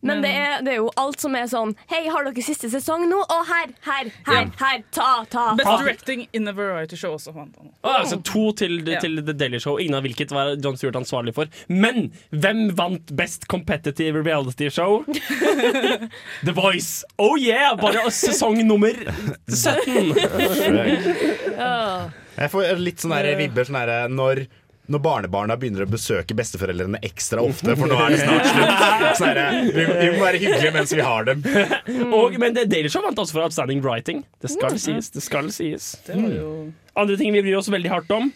[0.05, 3.01] Men det er, det er jo alt som er sånn Hei, har dere siste sesong
[3.09, 3.19] nå?
[3.23, 4.43] Og her, her, her, Ja.
[4.61, 5.77] her, ta, ta, Best ta.
[5.81, 7.33] Directing in a Variety Show også.
[7.83, 9.01] Ah, altså to til, yeah.
[9.01, 11.45] til The Daily Show, ingen av hvilket var John Stewart ansvarlig for.
[11.67, 15.03] Men hvem vant Best Competitive Reality Show?
[16.47, 17.03] The Voice.
[17.17, 17.75] Oh yeah!
[17.79, 18.93] Bare sesong nummer
[19.47, 20.15] 17.
[22.35, 24.41] Jeg får litt sånne vibber sånn der, når
[24.91, 29.19] når barnebarna begynner å besøke besteforeldrene ekstra ofte, for nå er det snart slutt.
[29.19, 29.45] Sånn det,
[29.75, 31.43] vi, vi må være hyggelige mens vi har dem.
[32.19, 34.23] Og, men Daily Show vant også for Outstanding Writing.
[34.43, 35.11] Det skal sies.
[35.15, 36.49] det skal sies Det jo
[36.95, 38.29] Andre ting vi bryr oss veldig hardt om.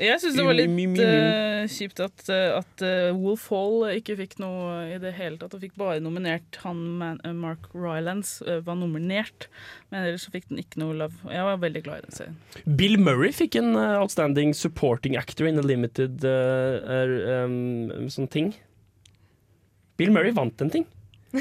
[0.00, 4.38] Jeg syns det var litt eh, kjipt at, eh, at uh, Wolf Hall ikke fikk
[4.40, 5.54] noe i det hele tatt.
[5.56, 9.48] Og fikk bare nominert han man, uh, Mark Rylance eh, var nominert,
[9.90, 11.20] men ellers så fikk den ikke noe love.
[11.26, 12.38] Og Jeg var veldig glad i den serien.
[12.80, 18.30] Bill Murray fikk en uh, Outstanding Supporting Actor in a Limited uh, uh, um, sånn
[18.32, 18.54] ting.
[20.00, 20.88] Bill Murray vant en ting.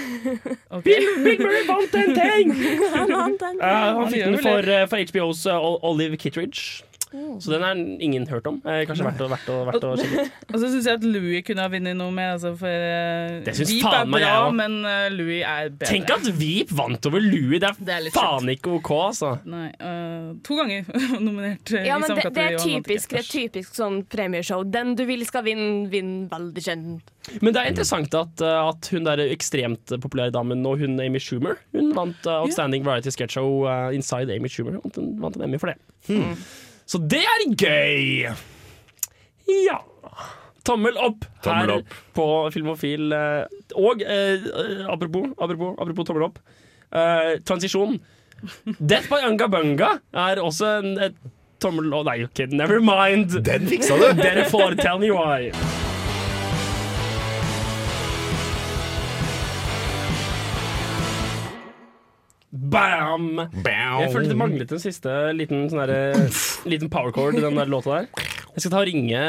[0.70, 0.82] okay.
[0.84, 2.52] Bill, Bill Murray vant en ting!
[2.98, 5.80] Han vant en Uh, han fikk den for, uh, for HBOs uh, Ol-
[7.14, 8.60] Olive Så den er ingen hørt om.
[8.66, 10.38] Eh, kanskje verdt å, verdt å, verdt å sjekke ut.
[10.50, 13.56] Og så syns jeg at Louis kunne ha vunnet noe med, Altså, for uh, Det
[13.58, 15.90] synes Veep faen er meg bra, jeg men uh, Louis er bedre.
[15.90, 17.58] Tenk at Veep vant over Louis!
[17.60, 19.34] Det er, Det er faen ikke OK, altså.
[19.50, 20.90] Nei, uh, to ganger
[21.28, 24.66] nominert Ja, men det, det er typisk, det er typisk sånn premieshow.
[24.68, 27.00] Den du vil skal vinne, vinner veldig sjelden.
[27.44, 31.20] Men det er interessant at, uh, at hun der ekstremt populære damen og hun Amy
[31.22, 34.80] Schumer Hun vant uh, Outstanding Variety Sketch Show uh, Inside Amy Schumer.
[34.84, 35.78] Hun vant en Emmy for det.
[36.08, 36.36] Hmm.
[36.90, 38.32] Så det er gøy!
[39.66, 39.80] Ja.
[40.66, 41.98] Tommel opp Tommel her opp.
[42.18, 43.14] på Filmofil.
[43.14, 43.46] uh,
[43.78, 44.50] og eh,
[44.90, 46.40] apropos, apropos, apropos tommel opp.
[46.90, 48.00] Eh, transisjon.
[48.80, 50.94] Death by Anga Bunga er også en
[51.60, 53.38] tommel Å nei, okay, never mind.
[53.46, 54.10] Den fiksa du!
[54.22, 55.52] Dere får tell me why.
[62.70, 63.30] Bam!
[63.64, 64.02] Bam.
[64.04, 67.70] Jeg følte det manglet en siste liten, sånn derre- liten power chord i den der
[67.72, 68.10] låta der.
[68.60, 69.20] Jeg skal ta og ringe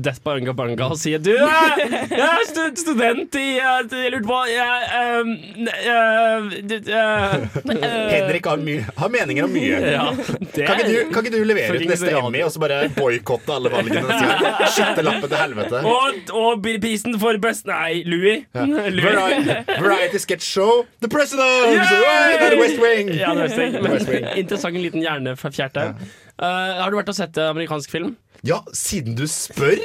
[0.00, 4.28] Death Banga Banga og si Du, jeg jeg er stud student i eh, Jeg lurte
[4.30, 5.32] på jeg, ehm,
[5.68, 6.46] eh,
[6.94, 9.82] eh, Henrik har, my har meninger om mye.
[9.94, 12.08] Ja, det Kan ikke, du, kan ikke du levere ut neste.
[12.16, 14.54] Emmy og så bare boikotte alle valgene neste?
[14.72, 15.84] Skytte lappen til helvete.
[15.92, 18.48] og, og prisen for best Nei, Louis.
[18.96, 19.04] Louis.
[19.04, 21.76] Variety, variety sketch show The President!
[21.76, 22.00] Yay!
[22.00, 23.12] Oi, er West Wing!
[23.20, 23.76] Ja, West Wing.
[23.82, 24.28] Men West Wing.
[24.40, 25.96] Interessant liten hjernefjert der.
[26.34, 28.14] Uh, har du vært og sett amerikansk film?
[28.44, 29.78] Ja, siden du spør,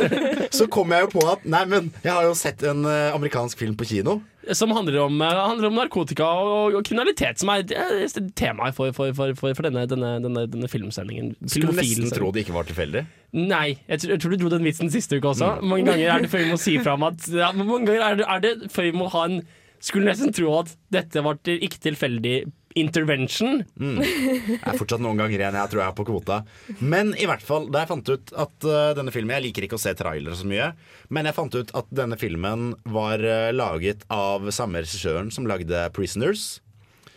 [0.58, 3.62] så kom jeg jo på at Nei, men jeg har jo sett en eh, amerikansk
[3.62, 4.16] film på kino.
[4.56, 8.90] Som handler om, eh, handler om narkotika og, og kriminalitet, som er eh, temaet for,
[8.96, 11.36] for, for, for, denne, denne, denne, denne filmsendingen.
[11.46, 13.04] Skulle nesten tro det ikke var tilfeldig.
[13.38, 15.54] Nei, jeg tror, jeg tror du dro den vitsen siste uke også.
[15.60, 15.70] Mm.
[15.70, 18.18] Mange ganger er det før vi må si fra om at ja, Mange ganger er
[18.18, 19.42] det, er det før vi må ha en
[19.78, 22.40] Skulle nesten tro at dette var til, ikke tilfeldig
[22.78, 23.64] intervention.
[23.80, 26.40] Jeg er fortsatt noen ganger igjen jeg tror jeg er på kvota.
[26.78, 29.78] Men i hvert fall, da jeg fant ut at uh, denne filmen Jeg liker ikke
[29.78, 30.70] å se trailere så mye,
[31.10, 35.88] men jeg fant ut at denne filmen var uh, laget av samme regissøren som lagde
[35.94, 36.60] 'Prisoners'.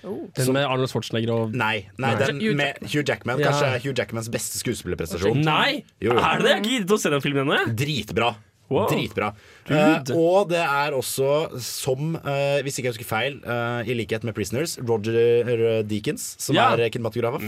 [0.04, 2.26] Den med Arnold Schwarzenegger og Nei, nei Nei.
[2.28, 3.40] den med Hugh Jackman.
[3.40, 3.54] Ja.
[3.54, 5.40] Kanskje Hugh Jackmans beste skuespillerprestasjon.
[5.46, 5.86] Nei!
[6.04, 6.18] Jo.
[6.18, 6.56] Er det det?
[6.58, 7.76] Jeg gidder ikke å se den filmen ennå.
[7.80, 8.34] Dritbra.
[8.74, 8.90] Wow.
[8.92, 9.32] Dritbra.
[9.68, 10.10] Gud.
[10.12, 11.30] Eh, og det er også,
[11.64, 16.56] som eh, hvis ikke jeg husker feil, eh, i likhet med 'Prisoners', Roger Deakins, som
[16.56, 16.74] Ja.
[16.76, 17.42] er kinematograf.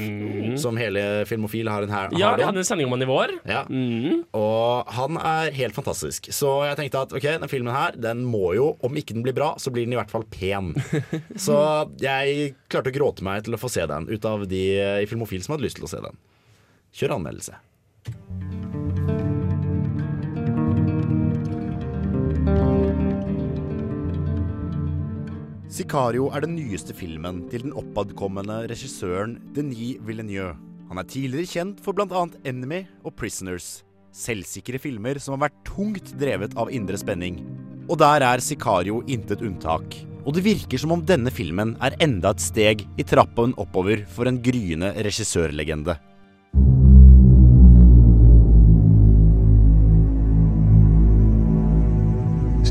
[0.60, 2.10] Som hele Filmofil har en her.
[2.17, 3.36] Ja, har vi hadde en sending om han i vår.
[3.45, 3.63] Ja.
[3.69, 4.23] Mm.
[4.34, 6.32] Og han er helt fantastisk.
[6.32, 9.36] Så jeg tenkte at ok, den filmen her, den må jo, om ikke den blir
[9.36, 10.73] bra, så blir den i hvert fall pen.
[11.36, 14.63] Så jeg klarte å gråte meg til å få se den, ut av de
[15.01, 16.17] i Filmofil som hadde lyst til å se den.
[16.95, 18.74] Kjør anmeldelse.
[25.75, 30.53] Sicario er den nyeste filmen til den oppadkommende regissøren Denis Villeneuve.
[30.88, 32.21] Han er tidligere kjent for bl.a.
[32.47, 33.81] Enemy og Prisoners.
[34.15, 37.41] Selvsikre filmer som har vært tungt drevet av indre spenning.
[37.89, 39.99] Og der er Sicario intet unntak.
[40.23, 44.31] Og det virker som om denne filmen er enda et steg i trappen oppover for
[44.31, 45.99] en gryende regissørlegende.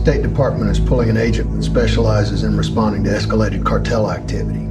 [0.05, 4.69] State Department is pulling an agent that specializes in responding to escalated cartel activity.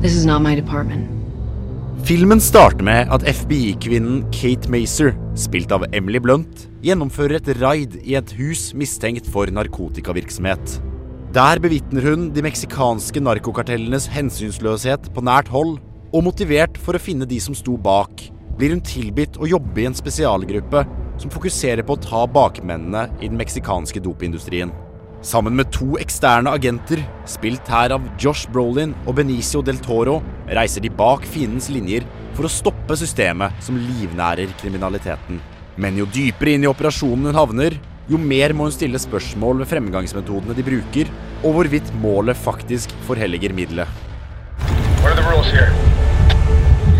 [0.00, 1.10] This is not my department.
[2.06, 8.14] Filmen starter med at FBI-kvinnen Kate Macer, spilt av Emily Blunt, gjennomfører et raid i
[8.14, 10.78] et hus mistenkt for narkotikavirksomhet.
[11.34, 15.80] Der bevitner hun de meksikanske narkokartellenes hensynsløshet på nært hold,
[16.14, 19.90] og motivert for å finne de som sto bak, blir hun tilbudt å jobbe i
[19.90, 20.86] en spesialgruppe
[21.18, 24.72] som fokuserer på å ta bakmennene i den meksikanske dopindustrien.
[25.24, 30.18] Sammen med to eksterne agenter, spilt her av Josh Brolin og Benicio del Toro,
[30.52, 32.04] reiser de bak fiendens linjer
[32.36, 35.40] for å stoppe systemet som livnærer kriminaliteten.
[35.80, 39.70] Men jo dypere inn i operasjonen hun havner, jo mer må hun stille spørsmål ved
[39.70, 41.08] fremgangsmetodene de bruker,
[41.40, 43.88] og hvorvidt målet faktisk forhelliger middelet.
[45.00, 45.72] What are the rules here?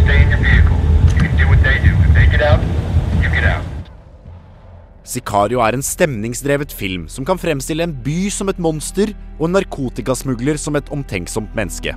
[0.04, 0.80] Stay in your vehicle.
[1.12, 1.92] You can do what they do.
[2.08, 2.73] If they get out.
[5.04, 9.58] Sicario er en stemningsdrevet film som kan fremstille en by som et monster og en
[9.58, 11.92] narkotikasmugler som et omtenksomt menneske.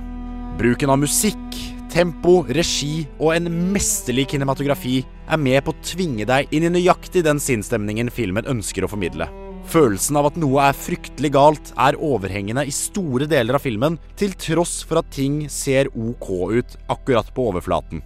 [0.60, 1.56] Bruken av musikk,
[1.88, 7.24] tempo, regi og en mesterlig kinematografi er med på å tvinge deg inn i nøyaktig
[7.24, 9.30] den sinnsstemningen filmen ønsker å formidle.
[9.68, 14.32] Følelsen av at noe er fryktelig galt, er overhengende i store deler av filmen, til
[14.36, 16.28] tross for at ting ser ok
[16.60, 18.00] ut akkurat på overflaten.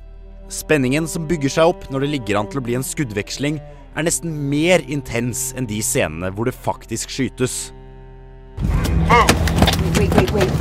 [0.53, 3.61] Spenningen som bygger seg opp når det ligger an til å bli en skuddveksling,
[3.97, 7.73] er nesten mer intens enn de scenene hvor det faktisk skytes.
[9.99, 10.53] Wait, wait, wait.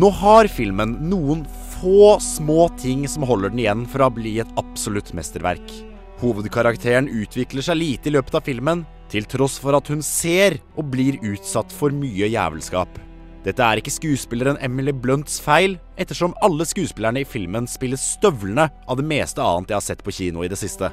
[0.00, 1.44] Nå har filmen noen
[1.80, 5.74] få små ting som holder den igjen fra å bli et absolutt mesterverk.
[6.20, 10.88] Hovedkarakteren utvikler seg lite i løpet av filmen, til tross for at hun ser og
[10.92, 13.09] blir utsatt for mye jævelskap.
[13.40, 18.98] Dette er ikke skuespilleren Emily Blunts feil, ettersom alle skuespillerne i filmen spiller støvlene av
[19.00, 20.90] det meste annet jeg har sett på kino i det siste.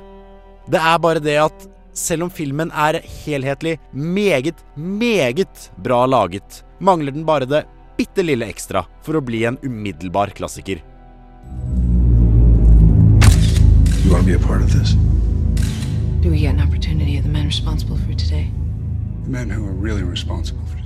[0.71, 1.65] Det er bare det at
[1.97, 7.65] selv om filmen er helhetlig meget, meget bra laget, mangler den bare det
[7.97, 10.79] bitte lille ekstra for å bli en umiddelbar klassiker.
[14.05, 14.95] You want to be a part of this?
[16.23, 18.47] Do we get an opportunity of the men responsible for today?
[19.25, 20.76] The men who are really responsible for.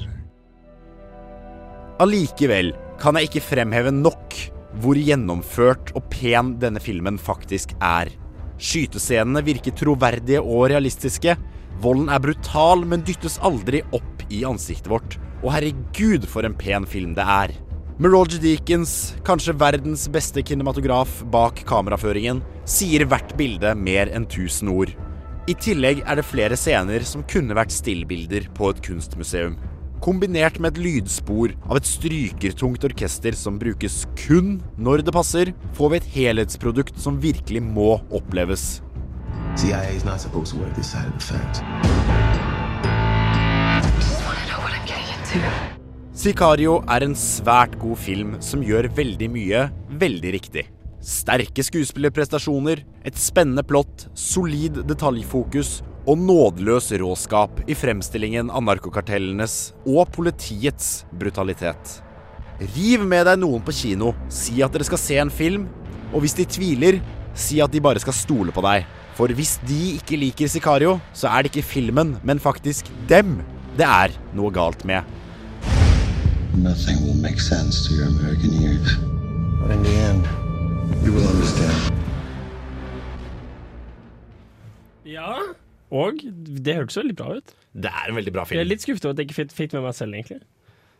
[2.01, 4.33] Allikevel kan jeg ikke fremheve nok
[4.81, 8.09] hvor gjennomført og pen denne filmen faktisk er.
[8.61, 11.35] Skytescenene virker troverdige og realistiske.
[11.83, 15.17] Volden er brutal, men dyttes aldri opp i ansiktet vårt.
[15.43, 17.53] Og herregud, for en pen film det er.
[18.01, 24.73] Med Roger Deakins, kanskje verdens beste kinematograf bak kameraføringen, sier hvert bilde mer enn tusen
[24.73, 24.95] ord.
[25.49, 29.59] I tillegg er det flere scener som kunne vært stillbilder på et kunstmuseum.
[30.01, 35.91] Kombinert med et lydspor av et strykertungt orkester som brukes kun når det passer, får
[35.91, 38.81] vi et helhetsprodukt som virkelig må oppleves.
[39.61, 41.61] CIA is not supposed to work this side of the fence.
[46.17, 49.67] Sicario er en svært god film som gjør veldig mye
[50.01, 50.65] veldig riktig.
[50.97, 60.09] Sterke skuespillerprestasjoner, et spennende plott, solid detaljfokus og nådeløs råskap i fremstillingen av narkokartellenes og
[60.15, 61.99] politiets brutalitet.
[62.61, 65.67] Riv med deg noen på kino, si at dere skal se en film,
[66.11, 66.99] og hvis de tviler,
[67.37, 68.85] si at de bare skal stole på deg.
[69.17, 73.39] For hvis de ikke liker Sicario, så er det ikke filmen, men faktisk dem
[73.77, 75.05] det er noe galt med.
[76.53, 78.97] Nothing will make sense to your American ears.
[79.61, 80.27] But in the end,
[81.05, 81.93] you will understand.
[85.05, 85.60] Ja.
[85.91, 87.53] Og det hørtes veldig bra ut.
[87.75, 88.59] Det er en veldig bra film.
[88.59, 90.41] Jeg er litt skuffet over at jeg ikke fikk, fikk med meg selv, egentlig.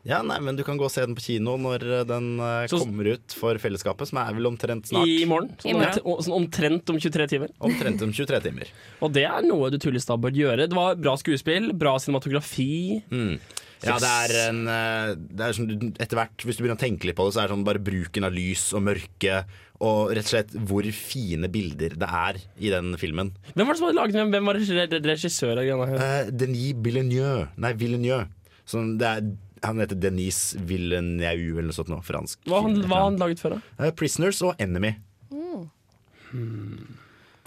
[0.04, 2.66] Ja, nei, men Du kan gå og se den på kino når eh, den uh,
[2.66, 5.06] Så- kommer ut for fellesskapet, som er vel omtrent snart.
[5.06, 5.52] I morgen.
[5.62, 6.02] I Sånn, morgen.
[6.04, 7.50] om- sånn omtrent om 23 timer.
[7.62, 8.68] Omtrent om 23 timer.
[9.02, 10.68] Og det er noe du Tullestad bør gjøre.
[10.68, 13.04] Det var bra skuespill, bra cinematografi.
[13.12, 13.40] Mm.
[13.84, 17.06] Ja, det er en eh, det er sånn, Etter hvert, hvis du begynner å tenke
[17.06, 19.46] litt på det, så er det sånn bare bruken av lys og mørke,
[19.82, 23.32] og rett og slett hvor fine bilder det er i den filmen.
[23.56, 24.34] Hvem var det som hadde laget den?
[24.34, 25.88] Hvem var regi- regissør av greia?
[25.90, 26.04] her?
[26.06, 28.28] Eh, Denis Villeneuve Nei, Villeneuve.
[28.70, 29.32] Sånn, det er,
[29.66, 32.44] han heter Denis Villeneuve eller noe sånt fransk.
[32.46, 33.88] Hva har han, han laget før, da?
[33.88, 34.94] Uh, Prisoners og Enemy.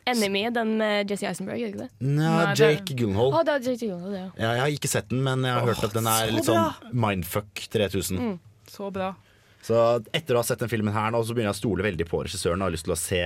[0.04, 2.08] Enemy, den med Jesse Eisenberg, er det ikke det?
[2.18, 3.30] Nei, Jake Gyllenhaal.
[3.38, 4.26] Å, det er Jake Gyllenhaal, det, ja.
[4.36, 6.98] Ja, jeg har ikke sett den, men jeg har hørt at den er litt sånn
[7.06, 8.34] mindfuck 3000.
[8.68, 9.14] Så bra.
[9.64, 9.76] Så
[10.12, 12.20] etter å ha sett den filmen her nå, så begynner jeg å stole veldig på
[12.26, 13.20] regissøren og har lyst til å se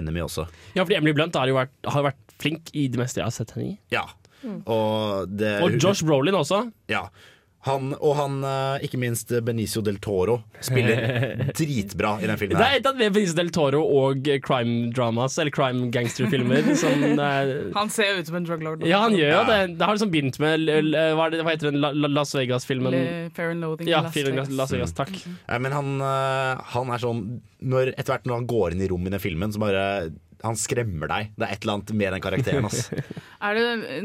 [0.00, 0.46] Enemy også.
[0.72, 3.34] Ja, fordi Emily Blunt har jo vært, har vært flink i det meste jeg har
[3.36, 3.76] sett henne i.
[3.92, 4.06] Ja.
[4.44, 6.62] Og, det, Og Josh Brolin også.
[6.92, 7.06] Ja.
[7.64, 12.66] Han, og han, eh, ikke minst Benicio del Toro, spiller dritbra i den filmen Det
[12.66, 16.74] er et av Benicio del Toro og crime dramas, eller crime gangsterfilmer.
[16.76, 18.84] som er Han ser jo ut som en drug lord.
[18.84, 19.60] ja, han gjør jo det.
[19.78, 22.34] Det har liksom begynt med l- Hva, er det, hva heter den La, La, Las
[22.36, 22.98] Vegas-filmen?
[23.32, 23.88] Fair and Loathing.
[23.88, 24.50] Ja, Las Vegas.
[24.50, 25.14] Las Vegas, takk.
[25.48, 27.24] Nei, men han, eh, han er sånn
[27.64, 29.86] når, Etter hvert når han går inn i rommet i den filmen, så bare
[30.44, 31.30] Han skremmer deg.
[31.38, 32.68] Det er et eller annet med den karakteren.
[32.68, 33.00] Altså.
[33.44, 33.64] Er det,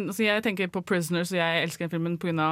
[0.10, 2.48] altså jeg tenker på 'Prisoners', og jeg elsker den filmen pga.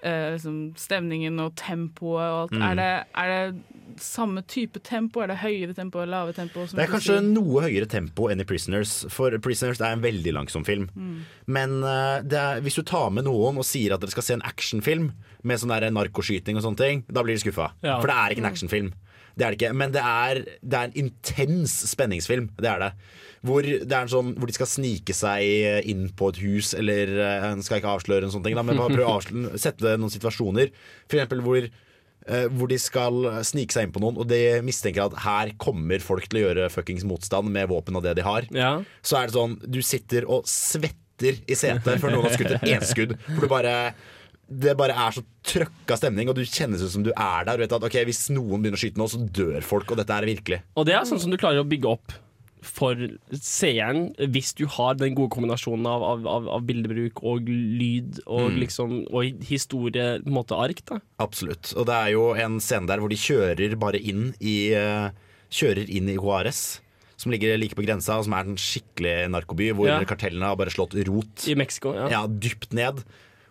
[0.00, 2.52] Uh, liksom stemningen og tempoet og alt.
[2.54, 2.62] Mm.
[2.62, 5.20] Er, det, er det samme type tempo?
[5.20, 6.66] Er det høyere tempo eller lave tempo?
[6.66, 7.26] som Det er kanskje sier?
[7.34, 10.88] noe høyere tempo enn i 'Prisoners', for 'Prisoners' er en veldig langsom film.
[10.94, 11.18] Mm.
[11.46, 14.34] Men uh, det er, hvis du tar med noen og sier at dere skal se
[14.38, 15.10] en actionfilm
[15.42, 17.72] med sånn narkoskyting og sånne ting, da blir de skuffa.
[17.82, 17.98] Ja.
[18.00, 18.52] For det er ikke en Mm.
[18.54, 18.92] actionfilm.
[19.36, 19.72] Det er det ikke.
[19.76, 22.50] Men det er, det er en intens spenningsfilm.
[22.58, 22.92] Det er det.
[23.46, 27.12] Hvor, det er en sånn, hvor de skal snike seg inn på et hus, eller
[27.50, 30.12] en skal ikke avsløre en sånn ting, da, men bare prøve å avsløre, sette noen
[30.12, 30.74] situasjoner.
[31.06, 35.06] For eksempel hvor eh, hvor de skal snike seg inn på noen, og de mistenker
[35.06, 38.48] at her kommer folk til å gjøre fuckings motstand med våpen og det de har.
[38.52, 38.74] Ja.
[39.00, 42.68] Så er det sånn, du sitter og svetter i setet før noen har skutt et
[42.76, 43.16] enskudd.
[43.32, 43.74] For du bare
[44.50, 47.56] det bare er så trøkka stemning, og du kjennes ut som du er der.
[47.56, 50.10] Du vet at ok, Hvis noen begynner å skyte nå, så dør folk, og dette
[50.10, 50.62] er virkelig.
[50.76, 52.12] Og det er sånn som du klarer å bygge opp
[52.60, 52.92] for
[53.32, 58.50] seeren, hvis du har den gode kombinasjonen av, av, av, av bildebruk og lyd og,
[58.50, 58.58] Mm.
[58.60, 60.82] liksom, og historie, på en måte ark.
[60.84, 61.72] da Absolutt.
[61.76, 65.10] Og det er jo en scene der hvor de kjører bare inn i eh,
[65.50, 66.80] Kjører inn i Juárez.
[67.16, 69.96] Som ligger like på grensa, og som er en skikkelig narkoby, hvor Ja.
[70.04, 71.48] kartellene har bare slått rot.
[71.48, 71.92] I Mexico.
[71.92, 72.06] Ja.
[72.08, 73.02] Ja, dypt ned.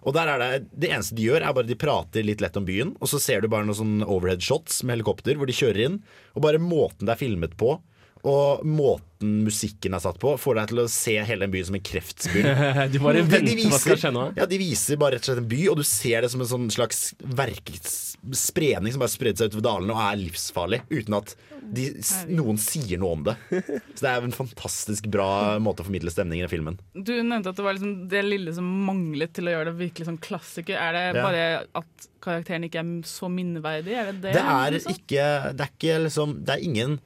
[0.07, 2.67] Og der er det, det eneste de gjør, er bare de prater litt lett om
[2.67, 2.93] byen.
[3.03, 5.97] Og så ser du bare noen overhead shots med helikopter hvor de kjører inn.
[6.35, 7.75] Og bare måten det er filmet på,
[8.23, 9.05] og måten
[9.43, 12.41] musikken er satt på, får deg til å se hele den byen som en kreftsby.
[12.93, 14.23] Du bare De- de viser, hva skal skje nå.
[14.39, 16.47] Ja, De viser bare rett og slett en by, og du ser det som en
[16.51, 21.33] sånn slags verkspredning som bare spredde seg utover dalene og er livsfarlig, uten at
[21.69, 21.89] de,
[22.33, 23.35] noen sier noe om det.
[23.97, 25.27] Så det er en fantastisk bra
[25.61, 26.79] måte å formidle stemningen i filmen.
[26.95, 30.07] Du nevnte at det var liksom det lille som manglet til å gjøre det virkelig
[30.09, 30.79] sånn klassiker.
[30.79, 31.25] Er det Ja.
[31.27, 31.43] bare
[31.83, 33.93] at karakteren ikke er så minneverdig?
[33.99, 34.33] Er det det?
[34.39, 34.95] Det er liksom?
[34.97, 35.27] ikke
[35.59, 36.97] Det er ikke liksom Det er ingen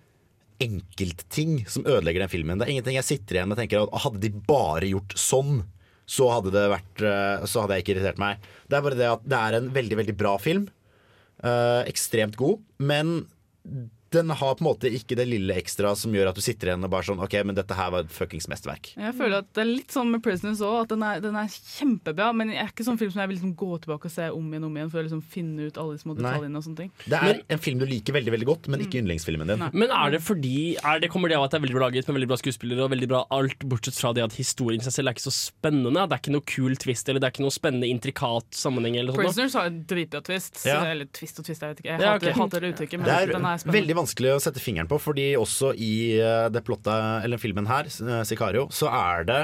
[0.63, 2.59] enkeltting som ødelegger den filmen.
[2.59, 5.63] Det er ingenting jeg sitter igjen og tenker at hadde de bare gjort sånn,
[6.09, 8.43] så hadde vært eh, Så hadde jeg ikke irritert meg.
[8.67, 10.65] Det er bare det at det er en veldig, veldig bra film.
[11.43, 12.59] Eh, ekstremt god.
[12.83, 13.13] Men
[14.13, 16.85] den har på en måte ikke det lille ekstra som gjør at du sitter igjen
[16.85, 18.93] og bare sånn OK, men dette her var et fuckings mesterverk.
[18.99, 21.49] Jeg føler at det er litt sånn med 'Prisoners' òg, at den er, den er
[21.49, 22.31] kjempebra.
[22.33, 24.51] Men det er ikke sånn film som jeg vil liksom gå tilbake og se om
[24.53, 26.57] igjen om igjen for å liksom finne ut alle de små detaljene.
[26.57, 29.53] og sånne ting Det er en film du liker veldig veldig godt, men ikke yndlingsfilmen
[29.53, 29.65] din.
[29.73, 32.07] Men er det fordi er det, Kommer det av at det er veldig bra laget
[32.07, 34.95] med veldig bra skuespillere og veldig bra alt, bortsett fra det at historien i seg
[34.95, 35.93] selv er ikke så spennende?
[36.09, 38.97] Det er ikke noe kul twist eller det er ikke noe spennende intrikat sammenheng?
[38.97, 40.65] eller sånt, 'Prisoners' har en dritbra twist.
[40.65, 40.83] Ja.
[40.85, 41.91] Eller twist og twist, jeg vet ikke.
[41.93, 42.41] Jeg Ja, hater, okay.
[42.41, 44.02] hater det uttrykket, men Det er, den er spennende.
[44.03, 48.23] Vanskelig å sette fingeren på, fordi også i eh, det plottet, eller filmen her, eh,
[48.27, 49.41] Sicario, så er det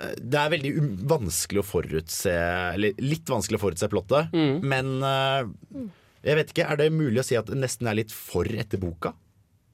[0.00, 2.34] eh, det er veldig um- vanskelig å forutse
[2.74, 4.60] Eller litt vanskelig å forutse plottet, Mm.
[4.64, 4.90] men
[6.20, 8.76] jeg vet ikke, er det mulig å si at det nesten er litt for etter
[8.82, 9.14] boka?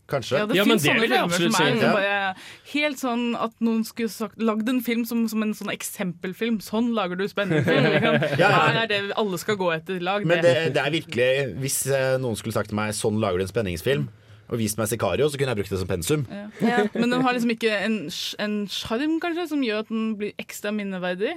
[0.06, 0.38] Kanskje?
[0.38, 2.18] Ja, det finnes sånne filmer som er bare
[2.70, 6.60] helt sånn at noen skulle sagt, lagd en film som, som en sånn eksempelfilm.
[6.62, 7.88] Sånn lager du spennende film.
[7.96, 8.20] Liksom.
[8.42, 8.60] Ja, ja.
[8.68, 9.98] Her er det alle skal gå etter.
[10.04, 11.28] Lag Men det, det er virkelig
[11.62, 14.06] Hvis eh, noen skulle sagt til meg sånn lager du en spenningsfilm,
[14.46, 16.22] og vist meg Sicario, så kunne jeg brukt det som pensum.
[16.62, 16.84] Ja.
[16.94, 21.34] Men den har liksom ikke en sjarm, kanskje, som gjør at den blir ekstra minneverdig.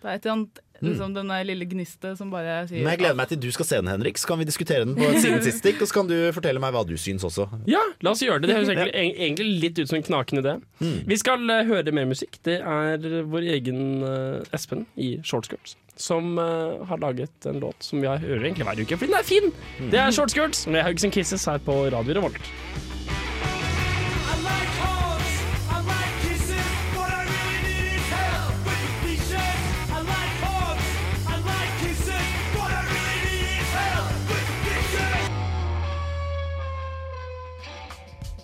[0.00, 2.84] Det er et eller annet liksom, den lille gnistet som bare sier Mm.
[2.86, 4.18] Men jeg gleder meg til du skal se den, Henrik.
[4.18, 6.60] Så kan vi diskutere den på et siden sist stikk, og så kan du fortelle
[6.62, 7.48] meg hva du syns også.
[7.68, 8.48] Ja, la oss gjøre det.
[8.50, 10.54] Det høres egentlig, eg- egentlig litt ut som en knakende idé.
[10.80, 10.96] Mm.
[11.10, 12.40] Vi skal eh, høre mer musikk.
[12.46, 18.00] Det er vår egen eh, Espen i Shortskirts som uh, har laget en låt som
[18.00, 19.50] vi har hører egentlig hver uke, fordi den er fin.
[19.80, 19.90] Mm.
[19.92, 22.40] Det er Shortskirts med Hugs and Kisses her på Radio Revolt.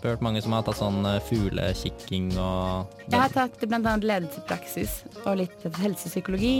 [0.07, 3.95] Hørt mange som har tatt sånn eh, fuglekikking og Jeg har tatt bl.a.
[3.99, 6.53] ledelsespraksis og litt helsepsykologi.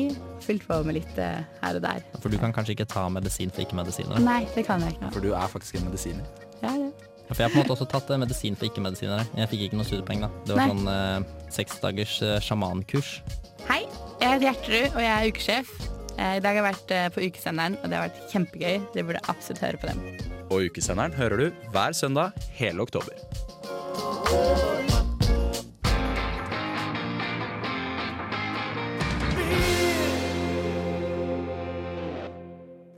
[0.43, 2.03] Fylt på med litt eh, her og der.
[2.19, 4.23] For du kan kanskje ikke ta medisin for ikke-medisinere?
[4.27, 5.13] Nei, det kan jeg ikke.
[5.15, 6.27] For du er faktisk en medisiner?
[6.65, 6.91] Ja, det.
[7.29, 9.27] For jeg har på en måte også tatt eh, medisin for ikke-medisinere.
[9.39, 10.31] Jeg fikk ikke noe studiepoeng, da.
[10.47, 10.71] Det var Nei.
[10.75, 13.17] sånn eh, seks dagers eh, sjamankurs.
[13.67, 13.83] Hei,
[14.23, 15.77] jeg heter Gjertrud, og jeg er ukesjef.
[16.17, 18.81] Eh, I dag har jeg vært eh, på Ukesenderen, og det har vært kjempegøy.
[18.95, 20.36] Dere burde absolutt høre på dem.
[20.51, 23.15] Og Ukesenderen hører du hver søndag hele oktober.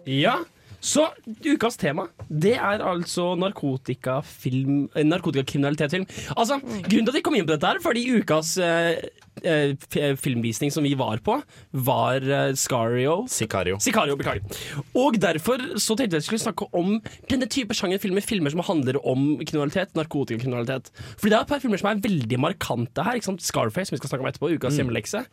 [0.08, 0.38] Ja,
[0.80, 1.08] så
[1.44, 6.06] ukas tema Det er altså narkotikafilm eh, Narkotikakriminalitetsfilm.
[6.36, 9.02] Altså, Grunnen til at vi kom inn på dette, er fordi ukas eh,
[9.44, 11.36] eh, filmvisning som vi var på,
[11.72, 13.78] var eh, Scario Sicario.
[13.82, 14.42] Sicario, beklager.
[14.98, 16.96] Og derfor så tenkte jeg at vi skulle snakke om
[17.30, 20.90] denne type sjangerfilmer, filmer som handler om kriminalitet, narkotikakriminalitet.
[21.18, 23.18] Fordi det er et par filmer som er veldig markante her.
[23.20, 23.44] Ikke sant?
[23.44, 24.78] Scarface, som vi skal snakke om etterpå, ukas Mm.
[24.82, 25.24] hjemmelekse,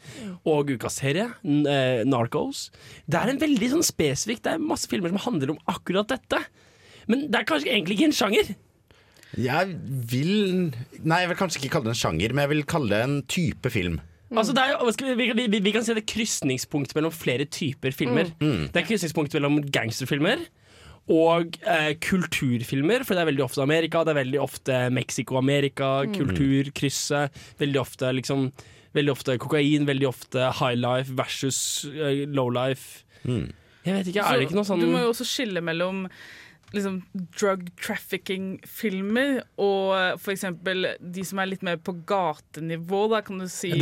[0.46, 2.70] og ukas serie, eh, Narcos.
[3.10, 6.40] Det er en veldig sånn spesifikk, det er masse filmer som handler om akkurat dette.
[7.08, 8.56] Men det er kanskje egentlig ikke en sjanger.
[9.38, 9.76] Jeg
[10.12, 10.72] vil
[11.04, 13.16] Nei, jeg vil kanskje ikke kalle det en sjanger, men jeg vil kalle det en
[13.30, 13.98] type film.
[14.36, 17.94] Altså det er, vi, vi, vi, vi kan si det er krysningspunkt mellom flere typer
[17.96, 18.32] filmer.
[18.42, 18.70] Mm.
[18.74, 20.42] Det er krysningspunkt mellom gangsterfilmer
[21.14, 23.04] og eh, kulturfilmer.
[23.06, 26.16] For det er veldig ofte Amerika, det er veldig ofte Mexico-Amerika, Mm.
[26.18, 27.44] kulturkrysset.
[27.62, 28.50] Veldig ofte liksom
[28.96, 31.58] Veldig ofte kokain, veldig ofte high life versus
[31.92, 33.02] eh, low life.
[33.26, 36.06] Jeg vet ikke, er det ikke noe sånn Du må jo også skille mellom
[36.74, 37.04] liksom,
[37.38, 43.48] drug trafficking-filmer og for eksempel de som er litt mer på gatenivå, da kan du
[43.48, 43.70] si.
[43.72, 43.80] Det.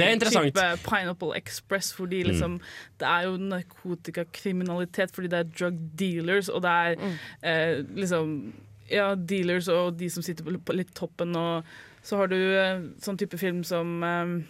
[0.53, 2.29] Type Pineapple Express, fordi Mm.
[2.31, 2.59] liksom
[2.99, 6.95] Det er jo narkotikakriminalitet fordi det er drug dealers, og det er
[7.43, 8.53] eh, liksom
[8.91, 11.63] Ja, dealers og de som sitter på på litt toppen, og
[12.03, 14.43] så har du eh, sånn type film som eh,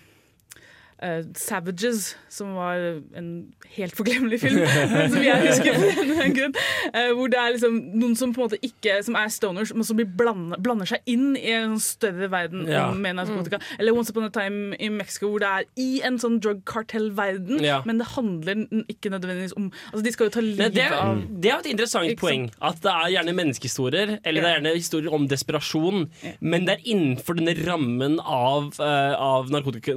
[1.01, 2.77] eh, Savages, som var
[3.17, 3.29] en
[3.75, 6.55] helt forglemmelig film, men som jeg husker for en eller grunn.
[6.93, 9.83] Uh, hvor det er liksom noen som på en måte ikke Som er stoners, men
[9.87, 12.91] som blir blanda, blander seg inn i en større verden Ja.
[12.93, 13.59] med narkotika.
[13.79, 17.61] Eller Once Upon a Time i Mexico, hvor det er i en sånn drug cartel-verden,
[17.63, 17.81] Ja.
[17.85, 21.51] men det handler ikke nødvendigvis om Altså, de skal jo ta livet det, av det
[21.51, 22.45] er et interessant Ikke poeng.
[22.61, 26.07] At det er gjerne menneskehistorier, eller det er gjerne historier om desperasjon.
[26.41, 29.95] Men det er innenfor denne rammen av, uh, av narkotika-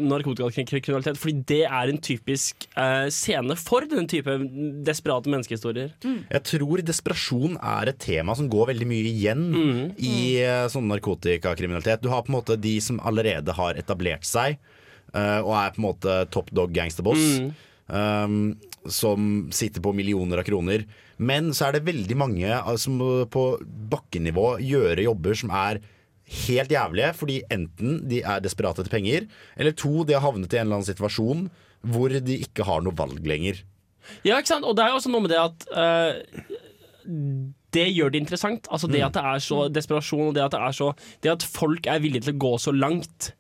[0.94, 1.20] narkotikakriminalitet.
[1.20, 4.36] Fordi det er en typisk eh, scene for denne type
[4.86, 5.92] desperate menneskehistorier.
[6.04, 9.46] Jeg tror desperasjon er et tema som går veldig mye igjen
[9.96, 12.04] i eh, sånn narkotikakriminalitet.
[12.04, 14.60] Du har på en måte de som allerede har etablert seg,
[15.14, 17.40] eh, og er på en måte top dog gangsterboss.
[17.40, 17.54] Mm.
[17.86, 18.38] Um,
[18.90, 20.82] som sitter på millioner av kroner.
[21.22, 22.98] Men så er det veldig mange eh, som
[23.30, 23.44] på
[23.92, 25.80] bakkenivå gjør jobber som er
[26.26, 30.58] helt jævlige, fordi enten de er desperate etter penger, eller to, de har havnet i
[30.58, 31.46] en eller annen situasjon
[31.86, 33.60] hvor de ikke har noe valg lenger.
[34.26, 34.66] Ja, ikke sant?
[34.66, 36.56] Og det er jo også noe med det at uh,
[37.76, 38.66] Det gjør det interessant.
[38.72, 39.06] Altså Det Mm.
[39.06, 42.00] at det er så desperasjon, og det at, det er så, det at folk er
[42.00, 43.32] villige til å gå så langt.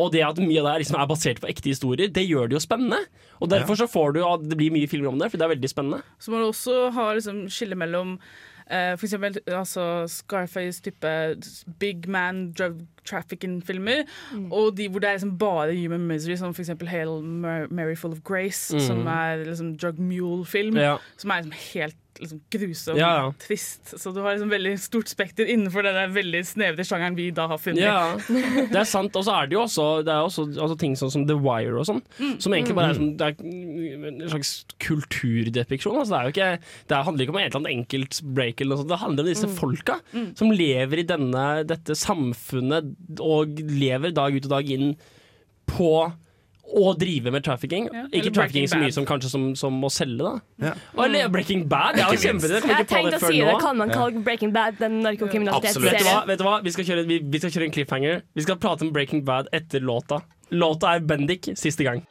[0.00, 2.48] Og det at mye av det er, liksom er basert på ekte historier, det gjør
[2.48, 3.02] det jo spennende.
[3.42, 5.52] Og derfor så får du at det blir mye filmer om det, for det er
[5.52, 6.00] veldig spennende.
[6.18, 8.16] Så må du også ha liksom, skille mellom
[8.70, 11.36] eh, for eksempel altså Scarface-type
[11.78, 14.02] big man drug trafficking-filmer,
[14.50, 17.22] og de hvor det er liksom bare human misery, som for eksempel Hail
[17.70, 18.80] Mary Full of Grace, Mm.
[18.80, 20.96] som er liksom drug mule-film, Ja.
[21.18, 23.94] som er liksom helt liksom, grusom, Ja, trist.
[23.98, 27.60] Så du har liksom veldig stort spekter innenfor den veldig snevre sjangeren vi da har
[27.60, 27.82] funnet.
[27.82, 28.14] Ja,
[28.72, 29.16] det er sant.
[29.18, 31.76] Og så er det jo også, det er også altså, ting sånn som The Wire
[31.80, 32.02] og sånn,
[32.42, 35.98] som egentlig bare er, sånn, det er en slags kulturdepiksjon.
[36.02, 38.74] Altså, det, er jo ikke, det handler ikke om et eller annet enkelt break, eller
[38.74, 38.92] noe sånt.
[38.92, 39.98] det handler om disse folka
[40.38, 44.94] som lever i denne, dette samfunnet og lever dag ut og dag inn
[45.70, 45.92] på
[46.62, 47.88] å drive med trafficking.
[47.92, 48.94] Ja, ikke trafficking så mye Bad.
[48.94, 50.68] som kanskje som, som å selge, da.
[50.68, 50.74] Ja.
[50.94, 51.02] Mm.
[51.04, 51.98] eller Breaking Bad.
[51.98, 52.48] Ja, Ikke minst.
[52.48, 53.50] Jeg kom Jeg ikke tenkte det å si det.
[53.50, 53.58] nå.
[53.60, 55.28] Kan man kalle Breaking Bad den Vet du hva?
[55.28, 56.28] narkotkriminalitetsserien?
[56.30, 56.54] Vet du hva?
[56.62, 58.22] Vi, skal kjøre, vi, vi skal kjøre en cliffhanger.
[58.34, 60.22] Vi skal prate om Breaking Bad etter låta.
[60.52, 62.06] Låta er Bendik siste gang.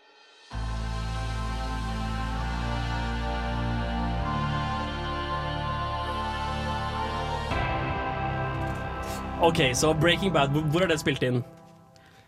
[9.41, 11.41] OK, så Breaking Bad, hvor er det spilt inn?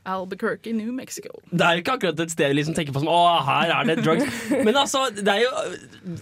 [0.06, 1.30] Albuquerque, New Mexico.
[1.52, 3.88] Det er jo ikke akkurat et sted vi liksom tenker på som Å, her er
[3.90, 4.42] det drugs.
[4.66, 5.52] Men altså, det er jo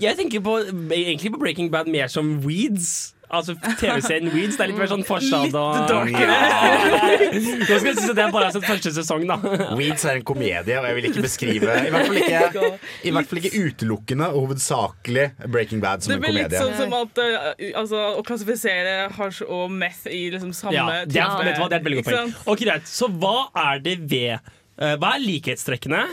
[0.02, 0.60] Jeg tenker på,
[0.94, 3.14] egentlig på Breaking Bad mer som Weeds.
[3.32, 4.58] Altså TV-serien Weeds.
[4.58, 6.36] Det er litt mer sånn forsad og Litt darkere.
[6.36, 7.30] Ja.
[7.32, 9.38] Nå skal jeg si at er bare har sett første sesong, da.
[9.80, 12.72] Weeds er en komedie, og jeg vil ikke beskrive I hvert fall ikke,
[13.08, 16.96] i hvert fall ikke utelukkende og hovedsakelig Breaking Bad som Det blir litt sånn som
[16.98, 17.52] at uh,
[17.84, 21.70] altså, å klassifisere hasj og meth i liksom samme Ja, det er, vet du hva,
[21.72, 22.34] det er et veldig godt poeng.
[22.52, 23.36] Ok, greit, Så hva
[23.70, 26.04] er det ved uh, Hva er likhetstrekkene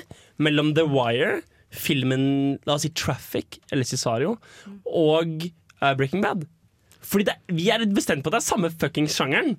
[0.45, 1.41] mellom The Wire,
[1.75, 2.23] filmen
[2.69, 4.37] La oss si Traffic eller Cesario,
[4.87, 5.49] og
[5.83, 6.47] uh, Breaking Bad?
[7.09, 9.57] Fordi det, vi er bestemt på at det er samme fuckings sjangeren.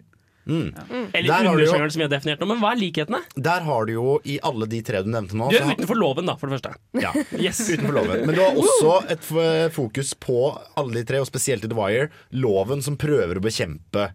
[0.49, 0.69] Mm.
[1.13, 2.47] Eller du jo- undersjangeren som vi har definert nå.
[2.49, 3.19] Men hva er likhetene?
[3.37, 5.99] Der har du jo i alle de tre du nevnte nå Du er har- utenfor
[5.99, 6.71] loven, da, for det første.
[7.03, 7.11] Ja,
[7.45, 7.59] Yes.
[7.69, 8.23] utenfor loven.
[8.25, 9.27] Men du har også et
[9.75, 10.39] fokus på
[10.79, 14.07] alle de tre, og spesielt i The Wire, loven som prøver å bekjempe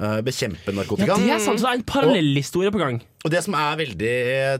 [0.00, 1.14] eh, Bekjempe narkotika.
[1.14, 2.98] Ja, det er sant, så det er en parallellhistorie på gang.
[3.22, 4.14] Og det som er veldig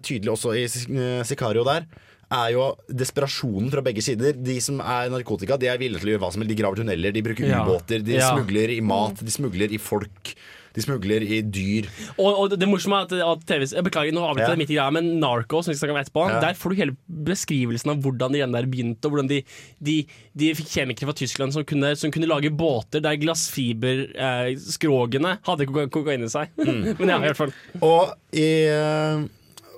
[0.06, 1.86] tydelig også i eh, Sicario der,
[2.32, 4.32] er jo desperasjonen fra begge sider.
[4.32, 6.52] De som er narkotika, de er villige til å gjøre hva som helst.
[6.54, 7.60] De graver tunneler, de bruker Ja.
[7.66, 8.30] ubåter, de Ja.
[8.32, 10.34] smugler i mat, de smugler i folk.
[10.72, 11.84] De smugler i dyr.
[12.16, 14.76] Og, og det morsomme er at, at TV jeg Beklager, nå avbryter jeg midt i
[14.78, 16.38] greia, men Narco, som vi skal om etterpå, Ja.
[16.40, 16.96] der får du hele
[17.28, 19.42] beskrivelsen av hvordan de der begynte, og hvordan de,
[19.84, 19.98] de,
[20.34, 25.90] de fikk kjemikere fra Tyskland som kunne, som kunne lage båter der glassfiberskrogene hadde koka-
[25.92, 26.48] kokain i seg.
[26.56, 26.94] Mm.
[26.98, 27.52] men ja, i hvert fall.
[27.82, 29.20] Og, i, eh,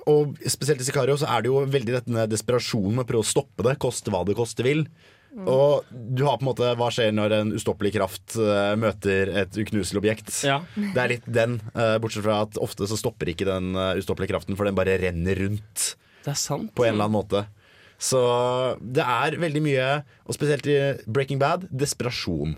[0.09, 3.27] og spesielt i Sicario så er det jo veldig denne desperasjonen med å prøve å
[3.27, 4.85] stoppe det, koste hva det koste vil.
[5.35, 9.57] Og du har på en måte Hva skjer når en ustoppelig kraft uh, møter et
[9.59, 10.31] uknuselig objekt?
[10.47, 10.61] Ja.
[10.79, 14.31] Det er litt den, uh, bortsett fra at ofte så stopper ikke den uh, ustoppelige
[14.31, 15.89] kraften, for den bare renner rundt.
[16.23, 16.71] Det er sant.
[16.77, 17.43] På en eller annen måte.
[17.99, 18.21] Så
[18.79, 19.89] det er veldig mye,
[20.23, 22.55] og spesielt i Breaking Bad, desperasjon.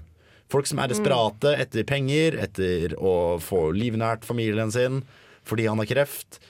[0.51, 5.01] Folk som er desperate etter penger, etter å få livnært familien sin
[5.47, 6.41] fordi han har kreft.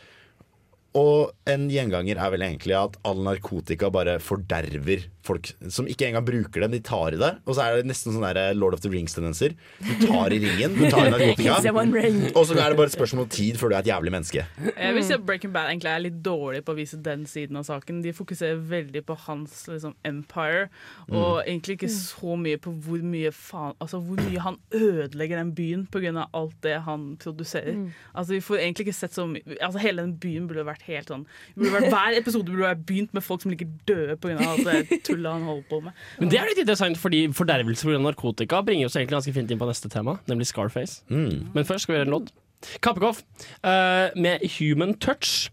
[0.97, 6.25] Og en gjenganger er vel egentlig at all narkotika bare forderver folk som ikke engang
[6.27, 7.33] bruker dem, de tar i det.
[7.45, 9.55] Og så er det nesten sånn der Lord of the Rings-tendenser.
[9.83, 13.25] Du tar i ringen, du tar i narkotika, og så er det bare et spørsmål
[13.25, 14.45] om tid før du er et jævlig menneske.
[14.73, 17.59] Jeg vil si at Breaking Bad egentlig er litt dårlig på å vise den siden
[17.59, 18.01] av saken.
[18.05, 20.67] De fokuserer veldig på hans liksom, empire,
[21.11, 25.53] og egentlig ikke så mye på hvor mye, faen, altså, hvor mye han ødelegger den
[25.57, 26.27] byen pga.
[26.33, 27.75] alt det han produserer.
[27.75, 27.91] Mm.
[28.13, 31.09] Altså, vi får egentlig ikke sett så mye altså, Hele den byen burde vært helt
[31.11, 31.25] sånn
[31.55, 34.37] burde vært, Hver episode burde vært begynt med folk som ligger døde pga.
[34.47, 36.01] alt det tullet han holder på med.
[36.19, 38.01] Men det er litt interessant, fordi fordervelse pga.
[38.03, 41.01] narkotika bringer oss egentlig ganske fint inn på neste tema, nemlig Scarface.
[41.09, 41.53] Mm.
[41.55, 42.33] Men først skal vi gjøre en lodd.
[42.81, 43.21] Kappekoff
[43.63, 45.51] uh, med Human Touch.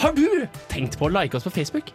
[0.00, 1.92] Har du tenkt på å like oss på Facebook?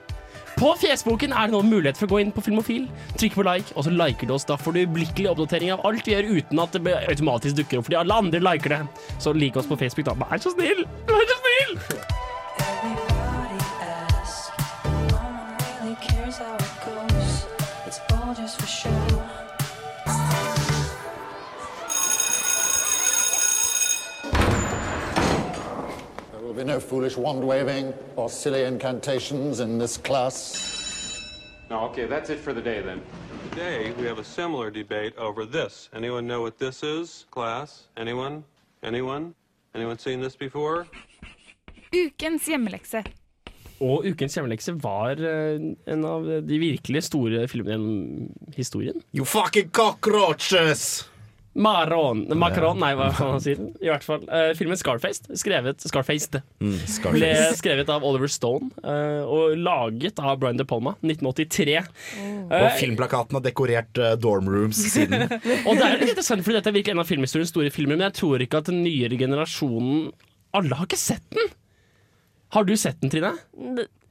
[0.55, 2.85] På Fjesboken er det nå mulighet for å gå inn på Filmofil,
[3.19, 4.47] trykke på like, og så liker du oss.
[4.47, 7.89] Da får du øyeblikkelig oppdatering av alt vi gjør, uten at det automatisk dukker opp,
[7.89, 8.83] fordi alle andre liker det.
[9.19, 10.15] Så lik oss på Facebook, da.
[10.23, 10.85] Vær så snill!
[11.11, 11.75] Vær så snill!
[26.65, 30.73] No foolish wand waving or silly incantations in this class.
[31.69, 33.01] No, okay, that's it for the day then.
[33.51, 35.89] Today, we have a similar debate over this.
[35.93, 37.87] Anyone know what this is, class?
[37.97, 38.43] Anyone?
[38.83, 39.33] Anyone?
[39.73, 40.87] Anyone seen this before?
[41.93, 43.03] Ukens hjemmelekse.
[43.79, 49.01] Og ukens hjemmelekse var eh, en av de virkelig store filmene gjennom historien.
[49.13, 51.05] You fucking cockroaches!
[51.55, 53.61] Maron Macron, nei, hva faen han sier.
[53.79, 54.25] I hvert fall.
[54.27, 56.75] Uh, filmen Scarface, skrevet, Scarfaced, Mm,
[57.13, 61.77] ble skrevet av Oliver Stone uh, og laget av Brian De Palma 1983.
[61.79, 65.25] Og Eh, filmplakaten har dekorert dorm rooms siden.
[65.67, 68.05] og det er litt interessant, fordi dette er virkelig en av filmhistoriens store filmer, men
[68.09, 70.11] jeg tror ikke at den nyere generasjonen
[70.55, 71.49] Alle har ikke sett den!
[72.55, 73.33] Har du sett den, Trine?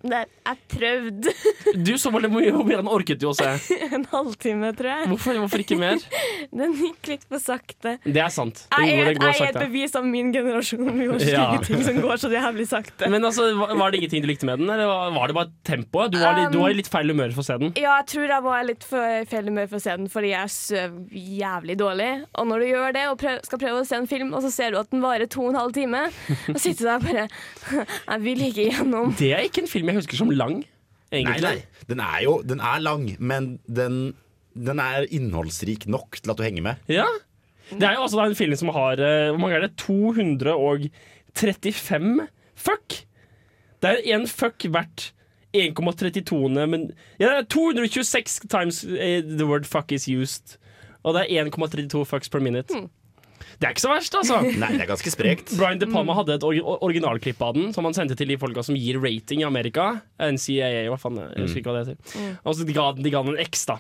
[0.05, 1.32] Det, jeg prøvde
[1.86, 3.46] Du så veldig mye mye den orket du å se?
[3.96, 5.09] en halvtime, tror jeg.
[5.14, 6.02] Hvorfor, hvorfor ikke mer?
[6.61, 7.94] Den gikk litt for sakte.
[8.05, 8.66] Det er sant.
[8.74, 10.90] Den Jeg er, er et bevis av min generasjon.
[10.98, 11.46] Vi har Ja.
[11.64, 13.09] ting som går så jævlig sakte.
[13.11, 14.86] Men altså, var det ingenting du likte med den, eller
[15.16, 16.12] var- det bare tempoet?
[16.12, 17.72] Du var, litt- du var i litt feil humør for å se den.
[17.80, 20.52] Ja, jeg tror jeg var litt for feil humør for å se den fordi jeg
[20.55, 22.11] søv jævlig dårlig.
[22.38, 24.52] Og når du gjør det og prøv, skal prøve å se en film, og så
[24.52, 26.05] ser du at den varer to og en halv time,
[26.52, 27.26] og sitter du der bare
[27.74, 29.14] Jeg vil ikke gjennom.
[29.18, 30.64] Det er ikke en film jeg husker som lang,
[31.12, 31.42] egentlig.
[31.42, 31.62] nei.
[31.90, 34.14] Den er jo den er lang, men den,
[34.55, 36.74] den er innholdsrik nok til at du henger med.
[36.88, 37.07] Ja.
[37.70, 39.72] Det er jo også en film som har eh, Hvor mange er det?
[39.80, 42.88] 235 fuck!
[43.82, 45.12] Det er én fuck hvert
[45.55, 46.66] 1,32.
[46.66, 46.90] Men
[47.20, 50.57] ja, det er 226 times eh, the word fuck is used.
[51.05, 52.74] Og det er 1,32 fucks per minute.
[53.61, 54.40] Det er ikke så verst, altså.
[54.62, 55.55] Nei, det er ganske sprekt.
[55.59, 58.64] Brian De Palma hadde et or- originalklipp av den som han sendte til de folka
[58.66, 59.90] som gir rating i Amerika.
[60.18, 62.14] NCAA, hva faen, jeg husker ikke hva det heter.
[62.20, 62.30] Mm.
[62.45, 63.78] Og så de ga, de ga den en X, da.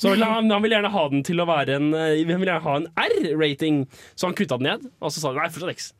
[0.00, 2.64] Så han, han ville gjerne ha den til å være en eh, Han ville gjerne
[2.64, 3.84] ha en R-rating,
[4.18, 4.88] så han kutta den ned.
[4.98, 5.92] Og så sa han nei, fortsatt X.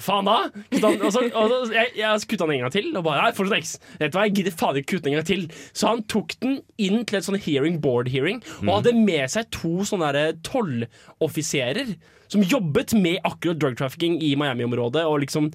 [0.00, 0.34] Faen da!
[0.72, 3.32] Den, og så, og så, jeg, jeg kutta den en gang til, og bare nei,
[3.36, 3.72] fortsatt X.
[4.00, 5.42] Vet du hva, Jeg gidder faen ikke kutte den en gang til.
[5.76, 9.48] Så han tok den inn til et sånn hearing board hearing, og hadde med seg
[9.54, 11.94] to sånne tolloffiserer.
[12.32, 15.04] Som jobbet med akkurat drug trafficking i Miami-området.
[15.08, 15.50] Og liksom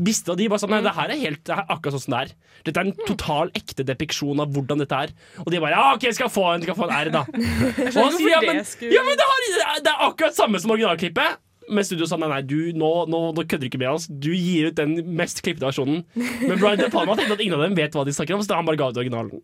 [0.00, 2.04] visste at de bare sånn Nei, det her er helt det her er akkurat sånn
[2.06, 2.34] som det er.
[2.66, 5.14] Dette er en total ekte depiksjon av hvordan dette er.
[5.44, 7.24] Og de bare Ja, OK, skal få en, skal få en R, da.
[7.92, 8.62] Og han sier ja, men,
[8.96, 11.42] ja, men det, har, det er akkurat samme som originalklippet.
[11.70, 14.08] Men studio sa nei, nei, du, nå, nå, nå kødder du ikke med oss.
[14.08, 16.02] Du gir ut den mest klippede versjonen.
[16.14, 18.58] Men Brian De Palma tenkte at ingen av dem vet hva de snakker om, så
[18.58, 19.42] han bare ga ut originalen.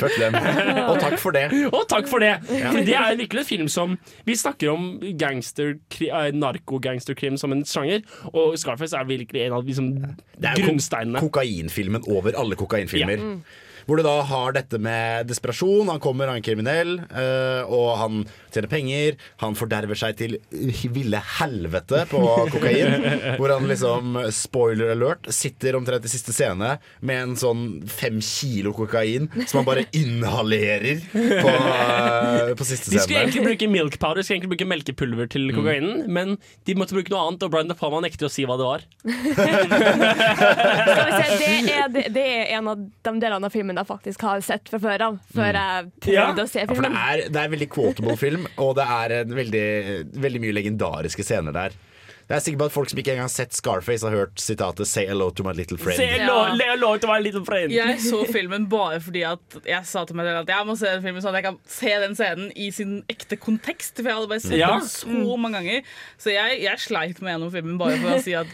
[0.00, 0.38] Fuck dem.
[0.84, 1.44] Og takk for det.
[1.70, 2.32] Og takk for det!
[2.54, 2.70] Ja.
[2.74, 4.86] For det er virkelig en film som Vi snakker om
[5.20, 9.92] gangster, eh, som en sjanger, og Scarface er virkelig en av liksom,
[10.38, 11.20] Det er grunnsteinene.
[11.24, 13.18] kokainfilmen over alle kokainfilmer.
[13.18, 13.34] Ja.
[13.34, 13.44] Mm.
[13.84, 15.90] Hvor du da har dette med desperasjon.
[15.92, 18.22] Han kommer, han er kriminell, øh, og han
[18.54, 19.16] tjener penger.
[19.42, 20.36] Han forderver seg til
[20.94, 22.20] ville helvete på
[22.52, 23.06] kokain.
[23.38, 28.72] hvor han liksom, spoiler alert, sitter omtrent i siste scene med en sånn fem kilo
[28.76, 34.22] kokain som han bare inhalerer på, eh, på siste De skulle egentlig bruke milk powder,
[34.22, 36.08] de skulle egentlig bruke melkepulver til Mm.
[36.12, 36.36] men
[36.66, 38.80] de måtte bruke noe annet, og Brian De Palma nekter å si hva det var.
[39.04, 39.20] Skal
[41.10, 44.18] vi se, det er, det, det er en av de delene av filmen jeg faktisk
[44.26, 45.14] har sett fra før av.
[45.34, 48.43] Før jeg prøvde å se Ja, for det er, det er en veldig quotable film,
[48.62, 49.66] og det er veldig,
[50.20, 51.76] veldig mye legendariske scener der.
[52.28, 54.86] Jeg er sikker på at folk som ikke engang har sett Scarface, har hørt sitatet
[54.88, 55.96] 'Say hello to my little friend'.
[55.96, 57.70] Say hello, le- hello to my little friend.
[57.70, 60.86] Jeg så filmen bare fordi at jeg sa til meg selv at jeg må se
[60.86, 63.96] den filmen sånn at jeg kan se den scenen i sin ekte kontekst.
[64.00, 64.78] For jeg hadde bare sett Ja.
[64.78, 65.82] den så mange ganger.
[66.18, 68.46] Så jeg, jeg sleit meg gjennom filmen bare for å, si at,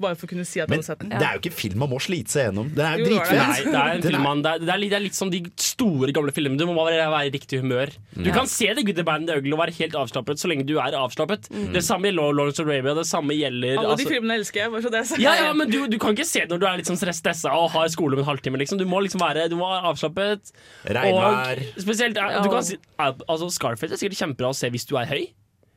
[0.00, 1.10] bare for å kunne si at Men hadde sett den.
[1.10, 2.72] det er jo ikke film man må slite seg gjennom.
[2.74, 3.12] Den er jo det.
[3.12, 5.44] Nei, det er film man, det, er, det, er litt, det er litt som de
[5.56, 6.56] store, gamle filmene.
[6.58, 7.92] Du må bare være i riktig humør.
[8.16, 8.34] Du Ja.
[8.34, 10.78] kan se The Good, The Bad The Ugly og være helt avslappet så lenge du
[10.78, 11.48] er avslappet.
[11.72, 12.94] Det samme gjelder Lawrence of Arabia.
[12.94, 14.70] Det samme gjelder Alle de altså- filmene elsker jeg.
[14.72, 15.20] Bare så det er sagt.
[15.20, 17.52] ja, ja, men du, du kan ikke se det når du er litt sånn stressa
[17.52, 18.58] og har skole om en halvtime.
[18.62, 18.78] Liksom.
[18.78, 20.52] Du må liksom være du må være avslappet.
[20.86, 21.60] Regnvær.
[21.76, 25.06] Og spesielt du kan si, altså, Scarface er sikkert kjempebra å se hvis du er
[25.10, 25.26] høy.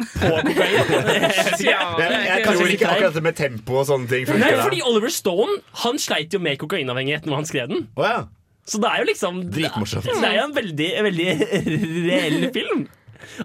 [0.01, 0.77] På kokain.
[1.61, 5.11] Ja, Jeg, jeg tror ikke akkurat det med tempo og sånne ting Nei, fordi Oliver
[5.13, 7.83] Stone Han sleit jo med kokainavhengighet når han skrev den.
[7.99, 8.23] Oh, ja.
[8.65, 10.05] Så det er jo liksom Dritmorsomt.
[10.07, 11.27] Det er jo en veldig, veldig
[12.07, 12.83] reell film.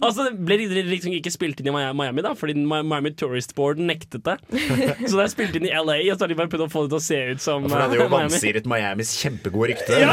[0.00, 0.58] Altså, Det ble
[0.90, 4.36] liksom ikke spilt inn i Miami, da fordi Miami Tourist Board nektet det.
[5.08, 6.84] Så det er spilt inn i LA, og så har de bare prøvd å få
[6.86, 8.32] det til å se ut som For det hadde jo eh, Miami.
[8.32, 10.00] vansiret Miamis kjempegode rykte.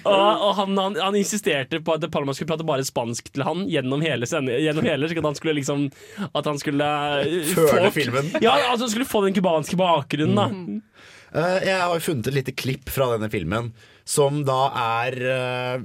[0.00, 3.44] Og, og han, han, han insisterte på at De Palma skulle prate bare spansk til
[3.46, 5.86] han gjennom hele, gjennom hele så at han skulle liksom
[6.30, 6.88] At han skulle
[7.24, 8.30] eh, Føle filmen.
[8.42, 10.46] Ja, altså skulle få den cubanske bakgrunnen, da.
[11.30, 13.70] Eh, jeg har funnet et lite klipp fra denne filmen,
[14.08, 14.60] som da
[15.04, 15.84] er eh,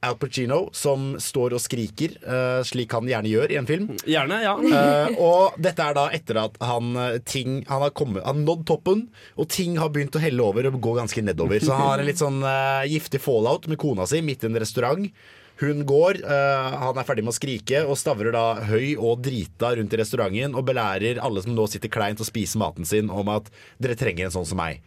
[0.00, 3.88] Al Pacino som står og skriker, uh, slik han gjerne gjør i en film.
[4.06, 4.54] Gjerne, ja.
[4.54, 8.62] uh, og dette er da etter at han, eh, ting, han har kommet, han nådd
[8.68, 11.58] toppen, og ting har begynt å helle over og gå ganske nedover.
[11.64, 14.62] Så han har en litt sånn uh, giftig fallout med kona si midt i en
[14.62, 15.10] restaurant.
[15.58, 19.72] Hun går, uh, han er ferdig med å skrike og stavrer da høy og drita
[19.74, 23.34] rundt i restauranten og belærer alle som nå sitter kleint og spiser maten sin, om
[23.34, 23.50] at
[23.82, 24.84] dere trenger en sånn som meg.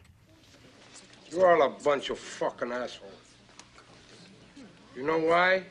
[1.32, 3.21] You're all a bunch of fucking assholes.
[4.96, 5.64] You know why?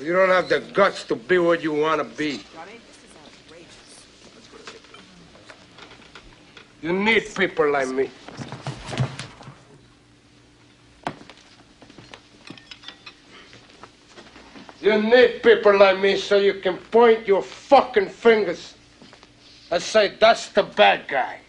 [0.00, 2.40] You don't have the guts to be what you want to be.
[6.80, 8.10] You need people like me.
[14.80, 18.74] You need people like me so you can point your fucking fingers
[19.70, 21.40] and say, that's the bad guy.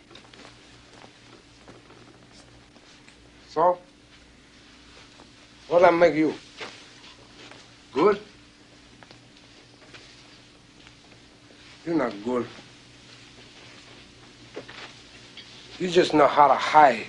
[3.49, 3.77] So?
[5.69, 6.33] What'll I make you?
[7.93, 8.19] Good?
[11.85, 12.47] You're not good.
[15.77, 17.05] You just know how to hide,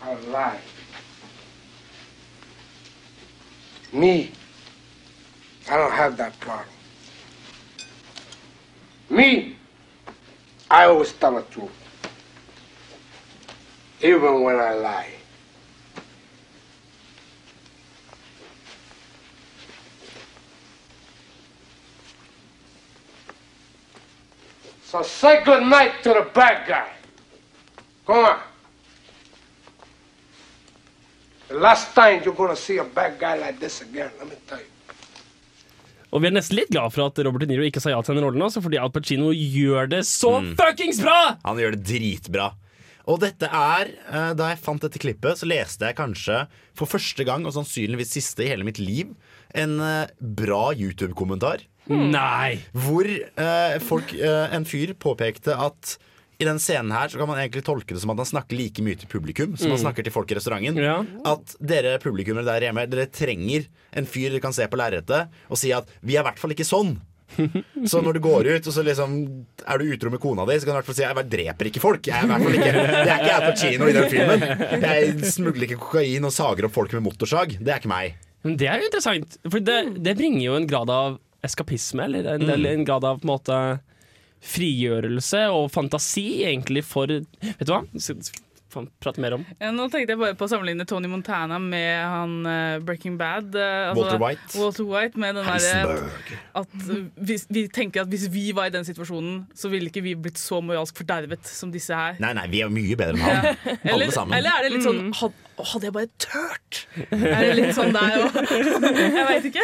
[0.00, 0.60] how to lie.
[3.92, 4.32] Me,
[5.70, 6.68] I don't have that problem.
[9.08, 9.56] Me,
[10.68, 11.70] I always tell the truth,
[14.02, 15.15] even when I lie.
[24.96, 26.88] So say good night to the bad guy.
[28.06, 28.38] Come on.
[31.48, 34.58] The last time you're gonna see a bad guy like this again, let me tell
[34.58, 34.72] you.
[36.14, 38.16] Og vi er nesten litt glad for at Robert De Niro ikke sa ja til
[38.16, 41.36] denne rollen, også, fordi Al Pacino gjør det så fuckings bra!
[41.44, 42.48] Han gjør det dritbra.
[43.06, 47.24] Og dette er, eh, Da jeg fant dette klippet, så leste jeg kanskje for første
[47.24, 49.14] gang, og sannsynligvis siste i hele mitt liv,
[49.54, 51.62] en eh, bra YouTube-kommentar.
[51.88, 52.58] Nei!
[52.74, 55.96] Hvor eh, folk, eh, en fyr påpekte at
[56.38, 58.82] i den scenen her så kan man egentlig tolke det som at han snakker like
[58.84, 59.84] mye til publikum som han Mm.
[59.86, 60.76] snakker til folk i restauranten.
[60.76, 60.98] Ja.
[61.24, 65.56] At dere publikummere der hjemme Dere trenger en fyr dere kan se på lerretet og
[65.56, 66.98] si at 'vi er i hvert fall ikke sånn'.
[67.90, 69.16] Så når du går ut og så liksom
[69.66, 71.70] er du utro med kona di, så kan du i hvert fall si 'jeg dreper
[71.70, 72.06] ikke folk'.
[72.06, 74.40] Jeg er i hvert fall ikke Det er ikke jeg på kino i den filmen.
[74.86, 77.58] Jeg smugler ikke kokain og sager opp folk med motorsag.
[77.58, 78.14] Det er ikke meg.
[78.44, 82.26] Men det er jo interessant, for det, det bringer jo en grad av eskapisme, eller
[82.34, 82.66] en, Mm.
[82.66, 83.80] en grad av på en måte
[84.46, 87.82] frigjørelse og fantasi, egentlig, for Vet du hva?
[89.02, 89.44] Prate mer om.
[89.60, 93.54] Ja, nå tenkte jeg bare på å sammenligne Tony Montana med han uh, Breaking Bad.
[93.56, 94.48] Uh, altså, Walter White.
[94.60, 95.96] Walter White med den derre
[96.56, 100.04] at uh, hvis, Vi tenker at hvis vi var i den situasjonen, så ville ikke
[100.04, 102.20] vi blitt så moralsk fordervet som disse her.
[102.22, 103.50] Nei, nei, vi er mye bedre enn han.
[103.66, 104.36] Alle Eller, sammen.
[104.38, 106.82] eller er det litt sånn had, Hadde jeg bare tørt?
[107.16, 108.34] Er det litt sånn der òg?
[109.16, 109.62] Jeg veit ikke.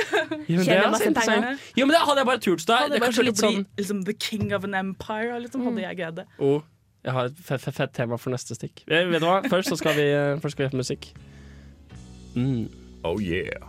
[0.49, 1.59] Jo, det er.
[1.77, 2.65] Jo, men det hadde jeg bare turt.
[2.65, 2.79] Da.
[2.81, 4.77] Hadde Det jeg bare kanskje turt å litt bli sånn liksom, the king of an
[4.79, 5.37] empire.
[5.43, 6.27] Liksom, hadde jeg greid det.
[6.41, 6.63] oh,
[7.05, 8.85] Jeg har et fett, fett, fett tema for neste stikk.
[8.87, 9.41] Vet du hva?
[9.51, 11.09] Først så skal vi, eh, først skal vi høre på musikk.
[12.35, 12.69] Mm.
[13.05, 13.69] Oh yeah.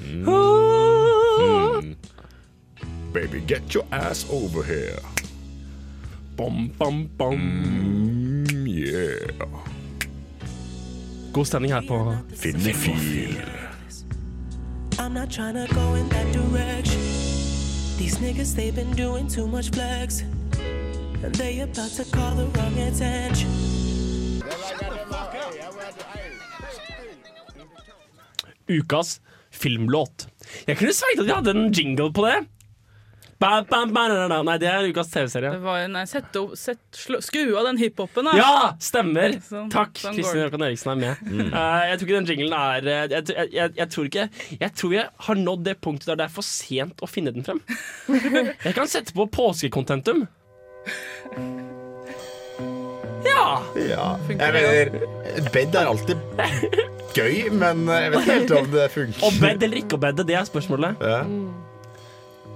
[0.00, 0.24] Mm.
[1.84, 1.96] Mm.
[3.12, 4.98] Baby, get your ass over here.
[6.36, 7.34] Bom, bom, bom.
[7.34, 9.48] Mm, yeah.
[11.32, 13.36] God stemning her på Filmofil.
[14.98, 17.00] I'm not trying to go in that direction.
[17.98, 20.24] These niggas, they've been doing too much flex.
[21.32, 23.50] They about to call the wrong attention.
[28.68, 29.20] Ukas
[29.50, 30.26] filmlåt.
[30.66, 32.36] Jeg kunne sagt at vi hadde en jingle på det.
[33.38, 34.38] Ba, ba, ba, na, na.
[34.46, 35.50] Nei, det er ukas TV-serie.
[35.56, 38.36] Det var en, nei, sett opp, sett, slå, skru av den hiphopen, da.
[38.38, 39.34] Ja, stemmer!
[39.44, 39.98] Sånn- Takk.
[40.00, 40.44] sånn Kristin.
[40.46, 41.24] Røkan Eriksen er med.
[41.26, 41.50] Mm.
[41.50, 44.24] Uh, jeg tror ikke den jinglen er eh, jeg, jeg, jeg, jeg tror ikke
[44.62, 47.44] Jeg tror jeg har nådd det punktet der det er for sent å finne den
[47.44, 47.60] frem.
[48.68, 50.24] Jeg kan sette på påskekontentum.
[53.24, 53.62] Ja!
[53.76, 54.06] Ja.
[54.28, 54.90] Jeg mener,
[55.52, 56.16] bed er alltid
[57.16, 59.22] gøy, men jeg vet ikke helt om det funker.
[59.24, 61.04] Å bedde eller ikke å bedde, det er spørsmålet.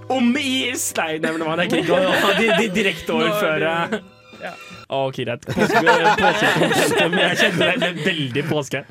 [0.09, 4.01] Om is Nei, nevner man ikke å de, de direkte overføre
[4.39, 4.55] Ja.
[4.89, 5.45] OK, greit.
[5.45, 6.51] Påske.
[6.97, 8.85] Jeg kjenner det veldig påske.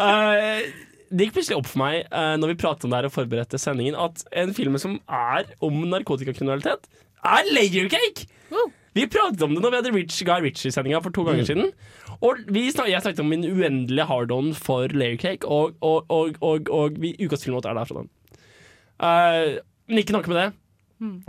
[0.00, 0.64] Uh,
[1.08, 3.60] det gikk plutselig opp for meg uh, når vi pratet om det her og forberedte
[3.60, 6.88] sendingen, at en film som er om narkotikakriminalitet,
[7.24, 8.28] er Layer Cake!
[8.96, 11.68] Vi pratet om det når vi hadde Rich Guy Ritchie-sendinga for to ganger siden.
[12.24, 16.38] Og vi snak, jeg snakket om min uendelige hard-on for Layer Cake, og, og, og,
[16.42, 18.10] og, og vi, ukas filmlåt er der fra den.
[18.98, 20.48] Eh, men ikke nok med det.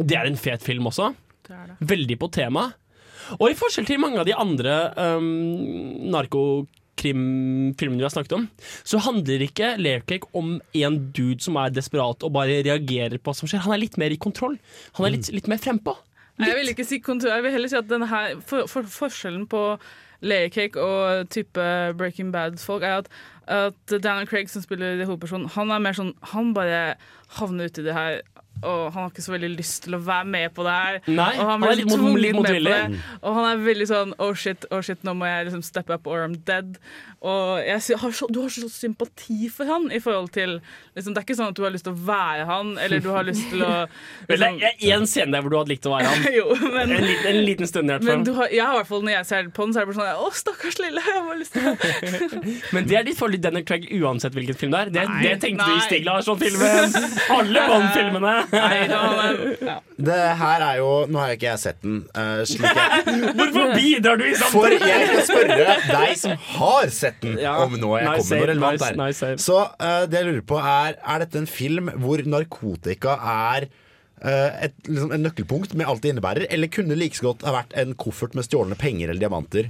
[0.09, 1.11] Det er en fet film også.
[1.45, 1.89] Det er det.
[1.91, 2.71] Veldig på tema.
[3.37, 4.77] Og i forskjell til mange av de andre
[5.19, 6.09] um,
[6.99, 8.47] narkokrimfilmene vi har snakket om,
[8.83, 13.35] så handler ikke Laircake om en dude som er desperat og bare reagerer på hva
[13.35, 13.63] som skjer.
[13.63, 14.57] Han er litt mer i kontroll.
[14.97, 15.95] Han er litt, litt mer frempå.
[16.39, 18.83] Nei, Jeg vil ikke si kontroll, jeg vil heller si at denne her, for, for,
[18.83, 19.79] forskjellen på
[20.21, 21.65] Layer Cake og type
[21.99, 23.09] Breaking Bad-folk er at,
[23.47, 26.95] at Daniel Craig, som spiller hovedpersonen, han er mer sånn Han bare
[27.39, 28.21] havner uti det her.
[28.63, 30.99] Og han har ikke så veldig lyst til å være med på det her.
[31.07, 33.03] Nei, og han han er litt tvunget med på det.
[33.21, 36.07] Og han er veldig sånn oh shit, oh shit, nå må jeg liksom step up
[36.09, 36.77] or I'm dead.
[37.19, 40.53] Og jeg har så, du har så sympati for han i forhold til
[40.95, 43.09] liksom, Det er ikke sånn at du har lyst til å være han, eller du
[43.11, 43.71] har lyst til å
[44.29, 46.29] Vel, det er én scene der hvor du hadde likt å være han.
[46.39, 48.23] jo, men, En, liten, en liten stund i hvert fall.
[48.23, 49.99] du har, har i hvert fall når jeg ser på den, så er det bare
[49.99, 53.67] sånn Å, stakkars lille, jeg har lyst til Men det er ditt forhold til Denner
[53.67, 54.93] Craig uansett hvilken film det er.
[54.95, 55.83] Det, Nei, det tenkte du i.
[55.89, 56.95] Stig Larsson-filmen!
[57.35, 58.35] Alle Bond-filmene!
[58.53, 59.75] Nei, da, han ja.
[60.09, 61.97] Det her er jo Nå har jo ikke jeg sett den.
[62.15, 67.19] Uh, slik jeg, Hvorfor bidrar du i For jeg skal spørre deg som har sett
[67.25, 67.57] den, Ja.
[67.65, 69.01] om nå jeg Nice kommer med noe relevant nice- der.
[69.35, 69.45] nice.
[69.45, 74.65] Så uh, det jeg lurer på er Er dette en film hvor narkotika er eh,
[74.67, 77.75] et, liksom en nøkkelpunkt med alt det innebærer, eller kunne like så godt ha vært
[77.79, 79.69] en koffert med stjålne penger eller diamanter?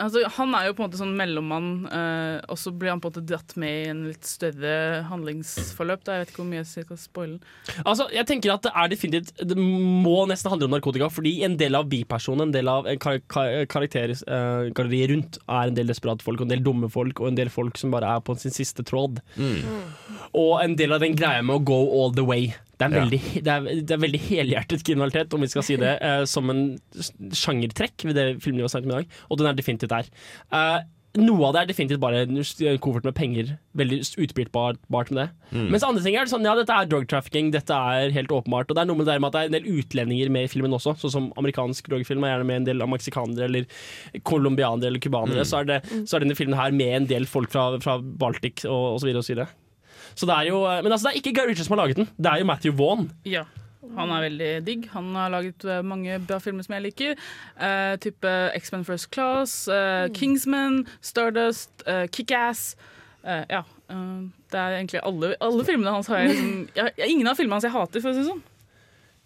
[0.00, 3.10] Altså, han er jo på en måte sånn mellommann, uh, og så blir han på
[3.10, 6.04] en måte dratt med i en litt større handlingsforløp.
[6.06, 6.16] Da.
[6.16, 7.38] Jeg vet ikke hvor mye jeg skal spoile.
[7.84, 11.56] Altså, jeg tenker at Det er definitivt Det må nesten handle om narkotika, fordi en
[11.60, 16.24] del av bipersonen, en del av eh, kar kar karaktergalleriet rundt, er en del desperate
[16.24, 18.54] folk, og en del dumme folk, og en del folk som bare er på sin
[18.54, 19.20] siste tråd.
[20.36, 22.52] Og en del av den greia med å go all the way.
[22.80, 23.02] Det er, Ja.
[23.04, 26.48] veldig, det, er, det er veldig helhjertet kriminalitet, om vi skal si det, uh, som
[26.52, 26.62] en
[27.36, 30.08] sjangertrekk ved det filmen vi har snakket om i dag, og den er definitivt der.
[30.48, 30.80] Uh,
[31.18, 32.38] noe av det er definitivt bare en
[32.78, 33.48] koffert med penger.
[33.74, 34.78] Veldig utbyttbart
[35.10, 35.24] med det.
[35.50, 35.64] Mm.
[35.74, 38.70] Mens andre ting er det sånn, ja, dette er drug trafficking, dette er helt åpenbart.
[38.70, 40.46] Og det er noe med det der med at det er en del utlendinger med
[40.46, 43.66] i filmen også, sånn som amerikansk drogfilm er gjerne med en del meksikanere eller
[44.22, 45.42] colombianere eller cubanere.
[45.42, 45.50] Mm.
[45.50, 48.62] Så, er det, så er denne filmen her med en del folk fra, fra Baltic
[48.68, 49.50] og, og så videre og så videre.
[50.14, 52.10] Så det er jo, men altså, det er ikke Guy Ritchie som har laget den,
[52.18, 53.10] det er jo Matthew Vaughn.
[53.28, 53.46] Ja.
[53.96, 54.86] Han er veldig digg.
[54.92, 57.16] Han har laget eh, mange bra filmer som jeg liker.
[57.56, 62.76] Uh, type X-Men First Class, eh, Kingsman, Stardust, uh, Kickass.
[63.24, 63.62] Uh, ja.
[63.90, 64.20] eh,
[64.52, 67.58] det er egentlig alle, alle filmene hans har jeg liksom jeg, jeg, Ingen av filmene
[67.58, 68.40] hans jeg hater, for å si det sånn.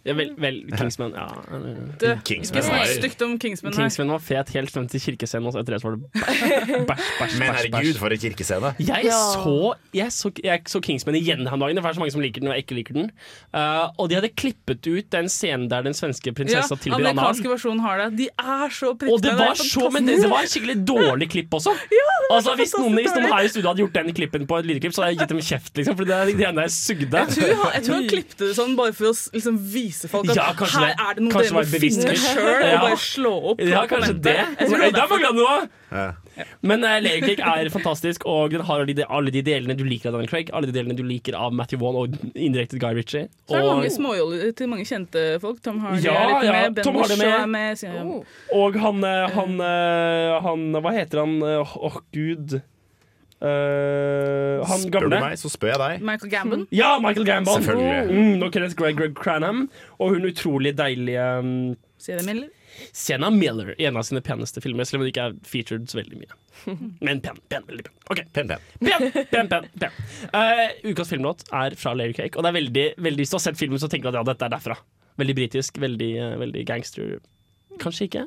[0.04, 1.24] Ja, vel, vel, Kingsman, ja.
[2.00, 3.86] Det, Kingsman var- stygt om Kingsman her.
[3.86, 6.42] Kingsman var fet helt frem til kirkescenen, og etter det så var det bæsj,
[6.90, 7.38] bæsj, bæsj.
[7.40, 8.74] Men herregud, for en kirkescene.
[8.84, 9.16] Jeg, Ja.
[9.32, 11.76] så, jeg, så, jeg så Kingsman igjen her om dagen.
[11.80, 13.08] Det er så mange som liker den, og jeg ikke liker den.
[13.56, 17.14] Uh, og de hadde klippet ut den scenen der den svenske Ja, tilbyr anal.
[17.16, 18.10] amerikanske versjonen har det.
[18.18, 21.72] De er så Og det var så, men det, det var skikkelig dårlig klipp også.
[22.34, 24.92] altså, hvis, noen, hvis noen her i studio hadde gjort den klippen på et lydklipp,
[24.92, 25.72] så hadde jeg gitt dem kjeft.
[25.80, 27.08] Liksom, for det, de greiene der sugde.
[27.24, 30.36] Jeg tror, jeg tror han klippet det sånn bare for å liksom, vise folk at
[30.36, 32.74] Ja, her det- er det noe dere må finne sjøl ja.
[32.74, 33.60] og bare slå opp.
[33.60, 34.36] Ja, kanskje det.
[34.60, 35.68] Jeg tror det der er mangla det noe!
[35.94, 36.12] Ja.
[36.66, 40.10] Men uh, Cake er fantastisk, og den har alle de, alle de delene du liker
[40.10, 43.28] av Daniel Craig, alle de delene du liker av Matthew Wall og indirekte Guy Ritchie.
[43.46, 45.62] Så er det mange småjoller til mange kjente folk.
[45.62, 47.22] Tom Hardy Ja, er litt ja, med, Ben Tom med.
[47.28, 47.78] er med.
[47.78, 48.22] sier jeg.
[48.58, 51.38] Og han, eh, han, eh, han Hva heter han?
[51.42, 52.58] Åh, åh, gud.
[53.42, 56.04] Eh, han Spør du meg, så spør jeg deg.
[56.06, 56.66] Michael Gambon.
[56.74, 57.62] Ja, Michael Gambon.
[57.62, 58.12] Selvfølgelig.
[58.14, 59.66] Mm, og Kenneth Greg, Greg Cranham.
[59.98, 62.48] Og hun utrolig deilige um, Sienna Miller.
[62.92, 66.00] Sienna Miller i en av sine peneste filmer, selv om det ikke er featured så
[66.00, 66.38] veldig mye.
[67.06, 67.38] Men pen.
[67.52, 67.94] pen veldig pen.
[68.10, 68.64] Ok, Pen, pen.
[68.80, 70.00] Pen, pen, pen, pen.
[70.34, 73.44] Uh, ukas filmlåt er fra Layer Cake, og det er veldig, veldig Hvis du har
[73.46, 74.78] sett filmen, så tenker du at ja, dette er derfra.
[75.20, 77.14] Veldig britisk, veldig, uh, veldig gangster.
[77.82, 78.26] Kanskje ikke?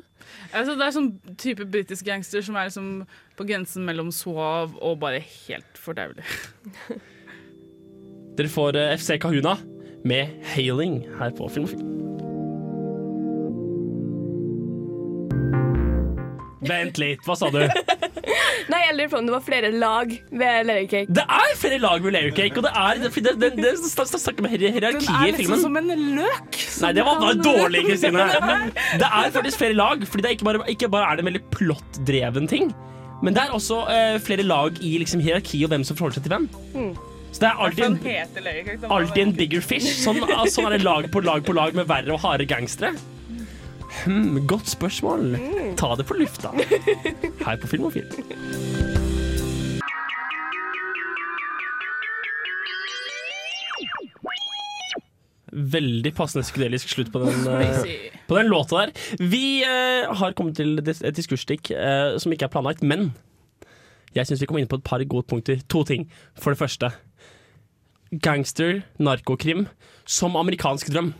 [0.52, 2.90] Altså, det er sånn type britisk gangster som er liksom
[3.38, 6.26] på grensen mellom suave og bare helt fordervelig.
[8.38, 9.56] Dere får eh, FC Kahuna
[10.04, 11.98] med 'Hailing' her på Filmofil.
[16.66, 17.60] Vent litt, hva sa du?
[18.68, 21.14] Nei, jeg lurer på om det var flere lag ved Layer Cake.
[21.14, 24.20] Det er flere lag ved Layer Cake, og det er det, det, det, det, det
[24.20, 24.82] snakker om i filmen.
[24.82, 26.58] Den er liksom som en løk.
[26.82, 28.26] Nei, det var bare dårlig, Kristine.
[28.98, 31.28] Det er faktisk flere lag, Fordi det er ikke bare, ikke bare er det en
[31.30, 32.72] veldig plottdreven ting,
[33.22, 36.26] men det er også uh, flere lag i liksom, hierarki og hvem som forholder seg
[36.28, 36.48] til hvem.
[36.74, 36.92] Mm.
[37.32, 39.90] Så det er alltid alltid en bigger fish.
[40.04, 40.20] Sånn,
[40.54, 42.94] sånn er det lag på lag på lag med verre og harde gangstere.
[43.88, 45.36] Hmm, godt spørsmål.
[45.76, 46.52] Ta det på lufta.
[47.44, 48.04] Her på Filmofil.
[55.48, 58.92] Veldig passende psykedelisk slutt på den, eh, på den låta der.
[59.18, 63.14] Vi uh, har kommet til et diskursstikk uh, som ikke er planlagt, men
[64.14, 65.60] jeg syns vi kom inn på et par gode punkter.
[65.68, 66.10] To ting.
[66.38, 66.92] For det første
[68.12, 69.66] gangster, narkokrim,
[70.06, 71.14] som amerikansk drøm.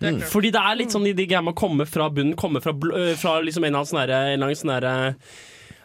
[0.00, 0.20] Det er.
[0.32, 2.72] Fordi det er litt sånn i de greiene med å komme fra bunnen, komme fra,
[2.72, 5.16] bl- øh, fra liksom en eller annen sånn derre-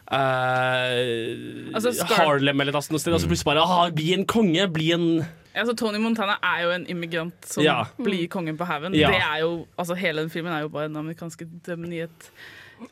[0.06, 4.92] eh, Altså, Harlem eller noe sted, og så plutselig bare ah, Bli en konge, bli
[4.96, 5.08] en
[5.56, 7.78] Altså, Tony Montana er jo en immigrant som Ja.
[7.96, 8.92] blir kongen på haugen.
[8.94, 9.08] Ja.
[9.08, 12.26] Det er jo, altså Hele den filmen er jo bare den amerikanske dømmen i et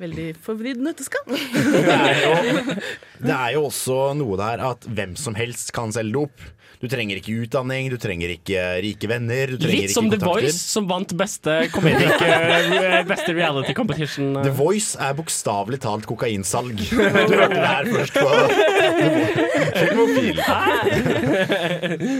[0.01, 1.29] veldig forvridd nøtteskall.
[1.29, 2.63] Det er, jo,
[3.29, 6.41] det er jo også noe der at hvem som helst kan selge dop.
[6.85, 9.55] Du trenger ikke utdanning, du trenger ikke rike venner.
[9.55, 10.19] Du trenger Litt som The.
[10.21, 14.35] Voice, som vant beste eh, Beste reality competition.
[14.45, 16.77] The Voice er bokstavelig talt kokainsalg.
[16.85, 18.29] Du hørte det her først på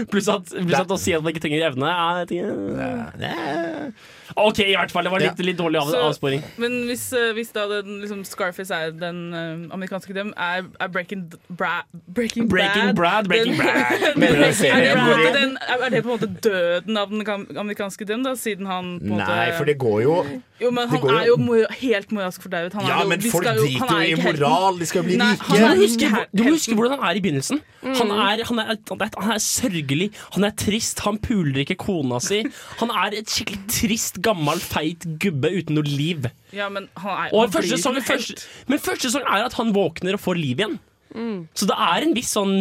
[0.09, 3.93] pluss, at, plus at å si at man ikke trenger evne er ting-
[4.35, 5.03] OK, i hvert fall.
[5.05, 6.43] Det var litt, litt dårlig av, Så- avsporing.
[6.57, 10.87] Men hvis, eh, hvis da den, liksom, Scarface er den uh, amerikanske dem, er, er
[10.87, 13.75] Breaking, Bra, Breaking, Breaking Brad, Breaking den, Brad.
[14.65, 17.21] Er, det måte den, er det på en måte døden av den
[17.59, 20.15] amerikanske dem, da, siden han på en måte Nei, for det går jo
[20.61, 23.91] Jo, men han jo- er jo mor helt moralsk er Ja, jo- men folk driter
[23.97, 25.49] er jo i moral, de skal jo bli Nei, rike.
[25.51, 27.61] Du må huske, her- du må huske hvordan han er i begynnelsen.
[27.85, 31.75] Han er, han, er, han, er, han er sørgelig, han er trist, han puler ikke
[31.77, 32.41] kona si.
[32.79, 36.27] Han er et skikkelig trist, gammel, feit gubbe uten noe liv.
[36.55, 39.73] Ja, men han er Og han første sesong, første, men første sesong er at han
[39.75, 40.77] våkner og får liv igjen.
[41.15, 41.47] Mm.
[41.55, 42.55] Så det er en viss sånn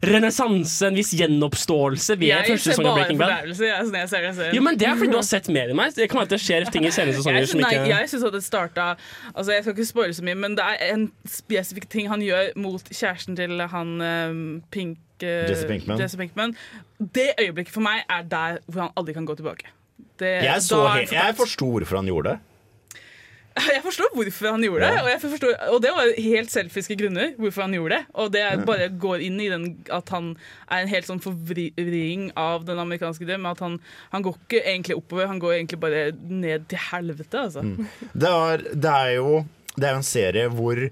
[0.00, 3.50] renessanse, en viss gjenoppståelse ved Jeg første ser sesong av bare Breaking Bad.
[3.60, 4.54] jeg, jeg ser den.
[4.56, 5.92] Jo, men Det er fordi du har sett mer enn meg.
[5.96, 8.24] Det kan være at det skjer ting i senere sesonger som nei, ikke jeg synes
[8.30, 8.86] at det starta
[9.34, 12.54] altså Jeg skal ikke spoile så mye, men det er en spesifikk ting han gjør
[12.60, 14.40] mot kjæresten til han eh,
[14.72, 16.00] Pink uh, Jesse Pinkman.
[16.00, 16.56] Jesse Pinkman.
[17.00, 19.68] Det øyeblikket for meg er der hvor han aldri kan gå tilbake.
[20.20, 22.38] Det, Jeg, så helt, jeg forsto hvorfor han gjorde det.
[23.60, 27.32] Jeg forstår hvorfor han gjorde det, og, jeg forstår, og det var helt selfiske grunner
[27.40, 28.16] hvorfor han gjorde det.
[28.22, 30.32] Og det er bare går inn i den at han
[30.70, 33.48] er en helt sånn forvridning av den amerikanske drøm.
[33.50, 33.78] At han,
[34.14, 37.44] han går ikke egentlig oppover, han går egentlig bare ned til helvete.
[37.48, 37.66] Altså.
[37.66, 37.90] Mm.
[38.14, 39.40] Det, er, det er jo
[39.74, 40.84] Det er en serie hvor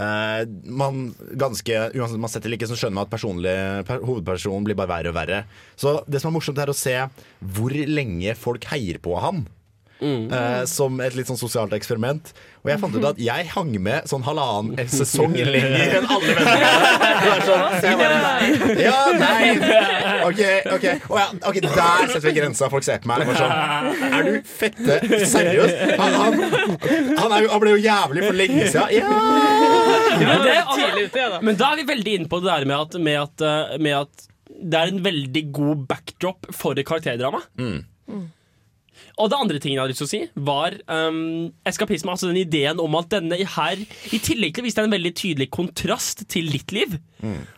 [0.00, 1.08] eh, man
[1.40, 5.18] ganske Uansett man setter ikke, så skjønner man at per, hovedpersonen blir bare verre og
[5.18, 5.42] verre.
[5.76, 6.96] Så det som er morsomt, er å se
[7.40, 9.44] hvor lenge folk heier på han.
[10.02, 12.32] Eh, som et litt sånn sosialt eksperiment.
[12.64, 16.80] Og jeg fant ut at jeg hang med sånn halvannen sesong lenger enn alle vennene
[17.02, 17.20] mine.
[17.24, 19.50] Er sånn, Ja, nei
[20.24, 20.40] OK,
[20.72, 22.70] ok oh, ja, okay der setter vi grensa.
[22.72, 23.26] Folk ser på meg.
[23.34, 25.74] Sånn, er du fette seriøs?
[26.00, 26.38] Han, han,
[27.18, 28.94] han, er jo, han ble jo jævlig for lenge siden.
[28.94, 29.10] Ja!
[30.20, 31.42] men, det, tidlig ute, da.
[31.44, 33.98] men da er vi veldig inne på det der med at, med at, eh, med
[34.04, 37.42] at det er en veldig god backdrop for et karakterdrama.
[39.14, 42.10] Og det andre tingen jeg hadde lyst til å si, var um, eskapisme.
[42.10, 45.12] Altså den ideen om at denne her, i tillegg til å vise deg en veldig
[45.20, 46.96] tydelig kontrast til ditt liv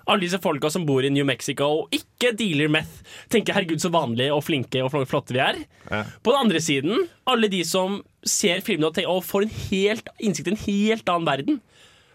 [0.06, 3.00] Alle disse folka som bor i New Mexico og ikke dealer meth,
[3.32, 5.64] tenker 'herregud, så vanlige og flinke og flotte vi er'.
[5.90, 6.04] Ja.
[6.22, 10.08] På den andre siden, alle de som ser filmene og, tenker, og får en helt,
[10.20, 11.60] innsikt i en helt annen verden.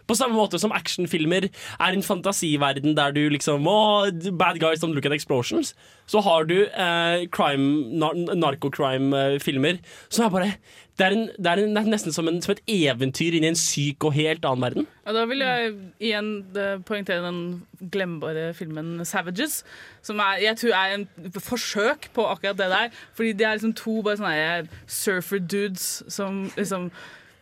[0.06, 4.94] På samme måte som actionfilmer er en fantasiverden der du liksom oh, Bad guys don't
[4.94, 5.74] look at explosions.
[6.06, 9.78] Så har du eh, crime, nar narkocrime-filmer
[10.08, 10.54] som er bare
[10.98, 13.56] det er, en, det er en, nesten som, en, som et eventyr inn i en
[13.56, 14.88] syk og helt annen verden.
[15.06, 15.70] Ja, da vil jeg
[16.04, 17.62] igjen eh, poengtere den
[17.94, 19.62] glemmebare filmen 'Savages'.
[20.04, 21.08] Som er, jeg tror er en
[21.40, 22.92] forsøk på akkurat det der.
[23.14, 26.90] Fordi det er liksom to bare sånne surfer-dudes som liksom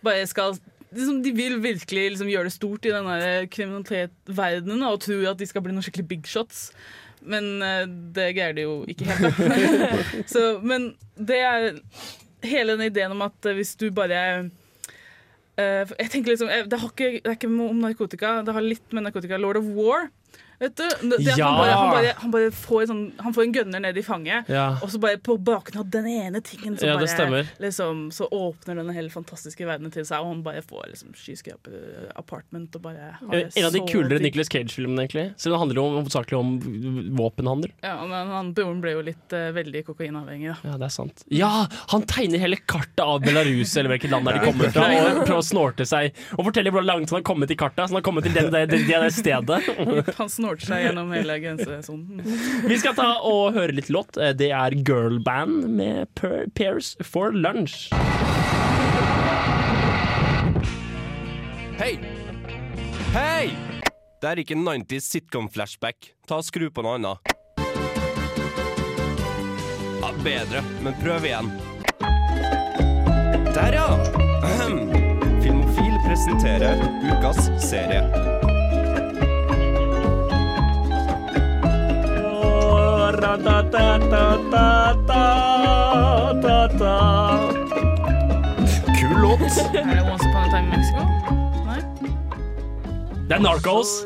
[0.04, 0.54] bare skal
[0.94, 3.18] liksom, De vil virkelig liksom gjøre det stort i denne
[3.52, 6.70] kriminalitettverdenen og tror at de skal bli noen skikkelig big shots.
[7.20, 7.84] Men uh,
[8.16, 9.42] det greier de jo ikke helt.
[10.32, 11.70] Så, men det er
[12.46, 14.20] hele den ideen om at eh, hvis du bare
[15.60, 18.96] uh, jeg tenker liksom, eh, det, ikke, det er ikke om narkotika, det har litt
[18.96, 19.40] med narkotika.
[19.40, 20.08] Lord of War.
[20.60, 20.84] Vet du?
[21.38, 21.46] Ja.
[21.48, 24.48] han, bare, han, bare, han, bare får sånn, han får en gunner ned i fanget,
[24.52, 24.66] Ja.
[24.84, 28.76] og så bare på bakgrunn av den ene tingen så, Ja, bare, liksom, så åpner
[28.76, 33.14] denne hele fantastiske verdenen til seg, og han bare får liksom, skyscraper apartment og bare
[33.22, 34.20] har En av de kulere.
[34.20, 35.26] Nicolas Cage-filmene, egentlig.
[35.40, 36.52] Så det handler om- hovedsakelig om
[37.16, 37.72] våpenhandel.
[37.82, 40.52] Ja, men han, Broren ble jo litt uh, veldig kokainavhengig.
[40.52, 40.72] Da.
[40.72, 41.24] Ja, det er sant.
[41.32, 41.52] Ja,
[41.94, 45.40] han tegner hele kartet av Belarus eller hvilket land der de kommer fra, og prøver
[45.40, 46.12] å snorte seg.
[46.36, 47.86] Og forteller hvor langt han har kommet i kartet.
[47.86, 49.60] Så han har kommet til det, det, det, det stedet.
[50.20, 52.22] Han snorter seg gjennom hele grensesonen.
[52.70, 54.16] Vi skal ta og høre litt låt.
[54.18, 57.88] Eh, Det er Girlband med Per- Pairs for Lunch.
[61.80, 61.94] Hei!
[63.14, 63.50] Hei!
[64.20, 66.10] Det er ikke 90s sitcom-flashback.
[66.28, 67.36] Ta og Skru på noe annet.
[70.00, 71.48] Ja, bedre, men prøv igjen.
[73.54, 73.86] Der, ja!
[75.42, 76.84] Filmofil presenterer
[77.14, 78.04] ukas serie.
[89.00, 89.40] Kul låt.
[89.74, 91.02] Er det Once Upon a Time in Mexico?
[91.66, 91.80] Nei?
[93.28, 94.04] Det er Narcos.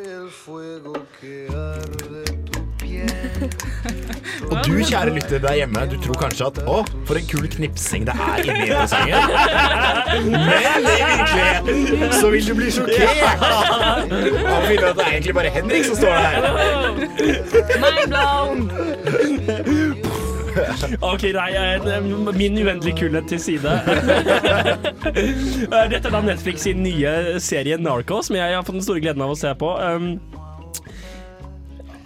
[4.54, 6.76] Og du, kjære lytter der hjemme, du tror kanskje at å,
[7.08, 9.22] for en kul knipsing det er inni introsangen.
[10.30, 13.18] Men i virkeligheten så vil du bli sjokkert
[14.14, 16.34] og finne at det er egentlig bare Henrik som står der.
[17.82, 18.58] Mind blown!
[21.02, 21.82] Ok, nei, eh,
[22.38, 23.72] min uendelige kulhet til side.
[25.74, 29.02] Eh, Dette er da Netflix sin nye serie Narcos, som jeg har fått den store
[29.02, 29.70] gleden av å se på.
[29.80, 30.18] Um,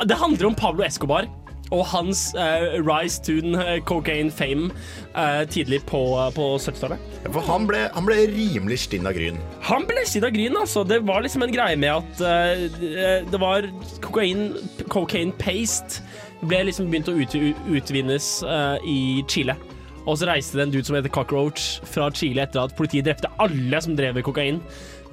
[0.06, 1.28] det handler om Pablo Escobar
[1.74, 4.70] og hans uh, rise to eh, cocaine fame
[5.16, 6.00] uh, tidlig på,
[6.34, 7.18] på 70-tallet.
[7.28, 9.40] For han ble, han ble rimelig stinn av gryn.
[9.68, 10.84] Han ble stinn av gryn, altså.
[10.88, 13.68] Det var liksom en greie med at eh, det var
[14.04, 14.52] kokain,
[14.88, 16.02] cocaine paste
[16.46, 17.34] ble liksom begynt å ut,
[17.68, 19.00] utvinnes eh, i
[19.30, 19.56] Chile.
[20.08, 23.30] Og så reiste det en dude som heter Cockroach fra Chile etter at politiet drepte
[23.42, 24.62] alle som drev med kokain.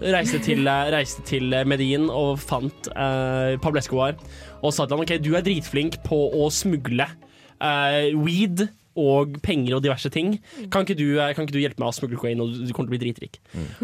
[0.03, 4.17] Reiste til, eh, reiste til Medin og fant eh, Pablo Escobar
[4.59, 9.75] og sa til han ok, du er dritflink på å smugle eh, weed og penger
[9.77, 10.37] og diverse ting.
[10.71, 12.87] Kan ikke, du, eh, kan ikke du hjelpe meg å smugle coin, og du kommer
[12.87, 13.39] til å bli dritrik?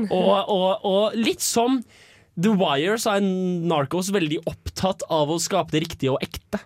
[0.07, 1.81] Og, og, og litt som
[2.39, 3.25] The Wire, så er
[3.67, 6.61] Narcos veldig opptatt av å skape det riktige og ekte.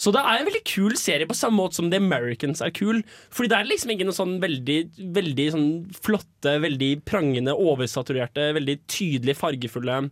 [0.00, 3.02] Så det er en veldig kul serie, på samme måte som The Americans er kul.
[3.34, 4.78] Fordi det er liksom ikke noen sånn veldig,
[5.18, 5.68] veldig sånn
[6.04, 10.02] flotte, veldig prangende, oversaturerte, veldig tydelig fargefulle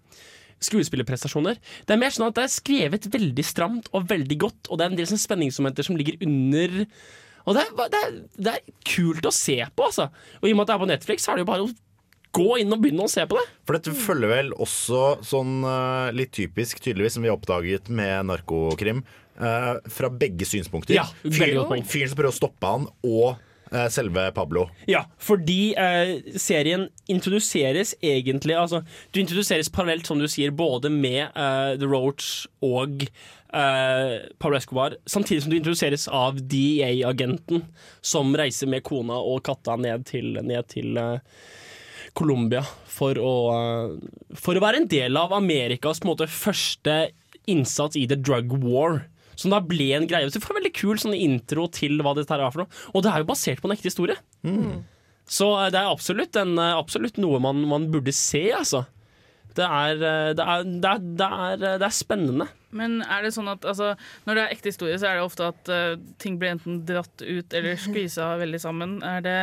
[0.63, 1.59] skuespillerprestasjoner.
[1.87, 4.87] Det er mer sånn at det er skrevet veldig stramt og veldig godt, og det
[4.87, 6.85] er en del sånn spenningsmomenter som ligger under.
[7.43, 10.11] Og det er, det, er, det er kult å se på, altså.
[10.41, 11.73] Og i og med at det er på Netflix, så er det jo bare å
[12.33, 13.45] gå inn og begynne å se på det.
[13.69, 18.31] For dette følger vel også sånn eh, litt typisk, tydeligvis, som vi har oppdaget med
[18.31, 19.03] narkokrim,
[19.39, 20.97] eh, fra begge synspunkter.
[20.99, 21.87] Ja, fyren.
[21.89, 23.37] Fyren som prøver å stoppe han, og
[23.73, 24.67] eh, selve Pablo.
[24.91, 31.25] Ja, fordi eh, serien introduseres egentlig Altså, du introduseres parallelt, som du sier, både med
[31.29, 37.67] eh, The Roach og eh, Pablo Escobar, samtidig som du introduseres av DEA-agenten
[38.01, 41.19] som reiser med kona og katta ned til, ned til eh,
[42.19, 42.61] Colombia
[42.93, 43.35] for å,
[44.37, 47.07] for å være en del av Amerikas måte, første
[47.49, 49.03] innsats i the drug war.
[49.43, 50.31] Som da ble en greie.
[50.31, 52.83] Så du får en veldig kul sånn intro til hva dette her er for noe.
[52.95, 54.19] Og det er jo basert på en ekte historie.
[55.29, 58.85] Så eh, det er absolutt, en, eh, absolutt noe man, man burde se, altså.
[59.57, 62.49] Det er, eh, det, er, det, er, det er spennende.
[62.73, 63.91] Men er det sånn at altså,
[64.27, 67.21] når det er ekte historie, så er det ofte at uh, ting blir enten dratt
[67.25, 68.95] ut eller skvisa veldig sammen.
[69.05, 69.37] Er det,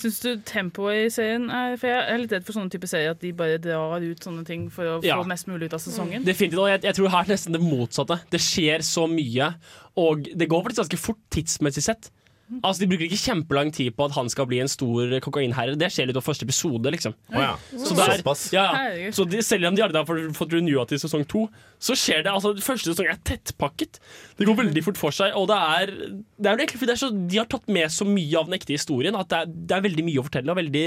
[0.00, 3.12] Syns du tempoet i serien er For jeg er litt redd for sånne type serier
[3.14, 5.18] at de bare drar ut sånne ting for å Ja.
[5.20, 6.24] få mest mulig ut av sesongen.
[6.24, 8.20] Definitivt, og jeg, jeg tror her er nesten det motsatte.
[8.32, 9.52] Det skjer så mye,
[10.00, 12.10] og det går faktisk ganske fort tidsmessig sett.
[12.58, 15.76] Altså De bruker ikke kjempelang tid på at han skal bli en stor kokainherre.
[15.78, 16.90] Det skjer litt over første episode.
[16.90, 17.52] liksom Oh, ja.
[17.70, 18.22] Så, det er,
[18.56, 18.64] ja,
[18.98, 19.12] ja.
[19.14, 21.44] Så de, selv om de allerede har fått- renewa til sesong to,
[21.78, 24.00] så skjer det altså Første sesong er tettpakket.
[24.38, 25.36] Det går veldig fort for seg.
[25.38, 25.94] Og det er,
[26.40, 28.58] det er egentlig fordi det er så, de har tatt med så mye av den
[28.58, 30.86] ekte historien at det er, det er veldig mye å fortelle, og veldig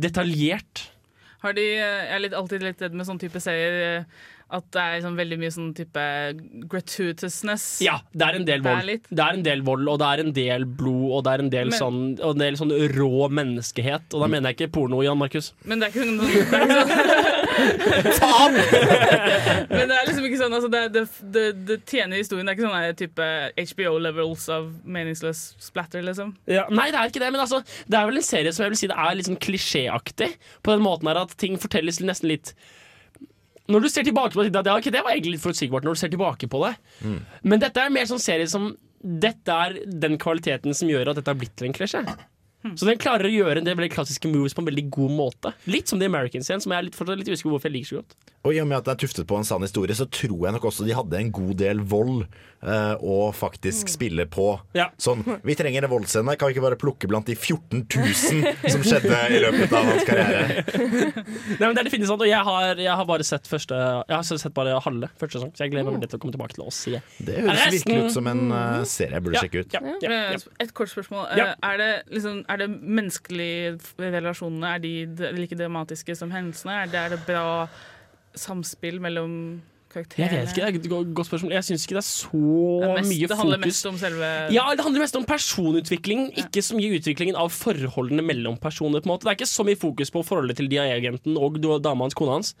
[0.00, 0.86] detaljert.
[1.40, 4.82] Har de, jeg er litt, alltid litt redd med sånn type serier eh, at det
[4.82, 6.04] er sånn veldig mye sånn type
[6.72, 7.66] gratuitousness.
[7.84, 9.06] Ja, det er en del Det er vold.
[9.10, 11.50] Det er en del vold, og det er en del blod, og det er en
[11.52, 14.14] del, Men- sånn, og en del sånn rå menneskehet.
[14.14, 15.52] Og da mener jeg ikke porno, Jan Markus.
[15.64, 17.30] Men det er ikke, noe-
[17.60, 18.56] Faen!
[18.56, 18.66] er
[19.44, 22.46] sånn Men det er liksom ikke sånn altså det, det, det, det tjener historien.
[22.48, 23.28] Det er ikke sånn type
[23.74, 26.34] HBO-levels av meningsløs splatter, liksom.
[26.50, 28.74] Ja, nei, det er ikke det, men altså, det er vel en serie som jeg
[28.74, 30.30] vil si det er litt sånn klisjéaktig.
[30.64, 32.54] På den måten her at ting fortelles nesten litt
[33.70, 36.00] Når du ser tilbake på det, ja, ok, det var egentlig litt forutsigbart når du
[36.02, 36.74] ser tilbake på det.
[37.46, 41.32] Men dette er mer sånn serie som Dette er den kvaliteten som gjør at dette
[41.32, 42.02] har blitt til en klisjé.
[42.76, 45.52] Så den klarer å gjøre en del veldig klassiske moves på en veldig god måte.
[45.72, 47.76] Litt som The Americans igjen, som jeg er litt, fortsatt litt usikker på hvorfor jeg
[47.78, 48.18] liker så godt.
[48.40, 50.54] Og i og med at det er tuftet på en sann historie, så tror jeg
[50.56, 54.46] nok også de hadde en god del vold eh, å faktisk spille på.
[54.96, 58.86] Sånn, vi trenger en voldsscene, kan vi ikke bare plukke blant de 14 000 som
[58.86, 60.64] skjedde i løpet av hans karriere?
[61.60, 64.16] Nei, men det er definitivt sant, og jeg har, jeg har bare sett første Jeg
[64.16, 66.56] har sett bare halve første sesong, så jeg gleder meg veldig til å komme tilbake
[66.56, 69.66] til å se Det høres virkelig ut som en uh, serie jeg burde Ja, sjekke
[69.66, 69.76] ut.
[69.76, 70.32] ja, ja, ja.
[70.40, 71.28] Eh, Et kort spørsmål.
[71.36, 71.50] Ja.
[71.52, 74.94] Eh, Er, det liksom, er det menneskelige relasjonene Er de
[75.36, 76.80] like dramatiske som hendelsene?
[76.86, 77.46] Er det, er det bra
[78.38, 79.60] samspill mellom
[79.90, 81.50] Jeg vet ikke, det er et godt spørsmål.
[81.50, 82.38] Jeg syns ikke det er så
[82.78, 86.20] Det er mest- mye det handler mest om selve Ja, det handler mest om personutvikling,
[86.38, 89.00] ikke så mye utviklingen av forholdene mellom personer.
[89.02, 92.04] på en måte Det er ikke så mye fokus på forholdet til DIA-agenten og dama
[92.04, 92.54] hans, kona hans.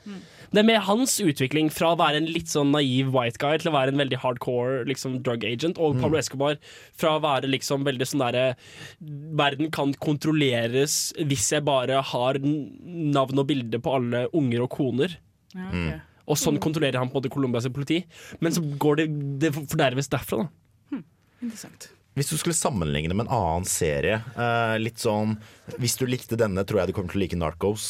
[0.50, 3.70] Det er med hans utvikling fra å være en litt sånn naiv white guy til
[3.70, 6.56] å være en veldig hardcore liksom, drug agent, og Pablo Escobar
[6.98, 8.56] fra å være liksom veldig sånn derre
[9.00, 15.16] Verden kan kontrolleres hvis jeg bare har navn og bilde på alle unger og koner.
[15.54, 16.06] Ja, ok.
[16.30, 18.04] Og sånn kontrollerer han på en måte Colombias politi.
[18.38, 19.06] Men så går det,
[19.42, 21.00] det forderves derfra, da.
[21.40, 21.88] Interessant.
[22.18, 25.36] Hvis du skulle sammenligne med en annen serie, eh, litt sånn
[25.80, 27.86] Hvis du likte denne, tror jeg du kommer til å like Narcos.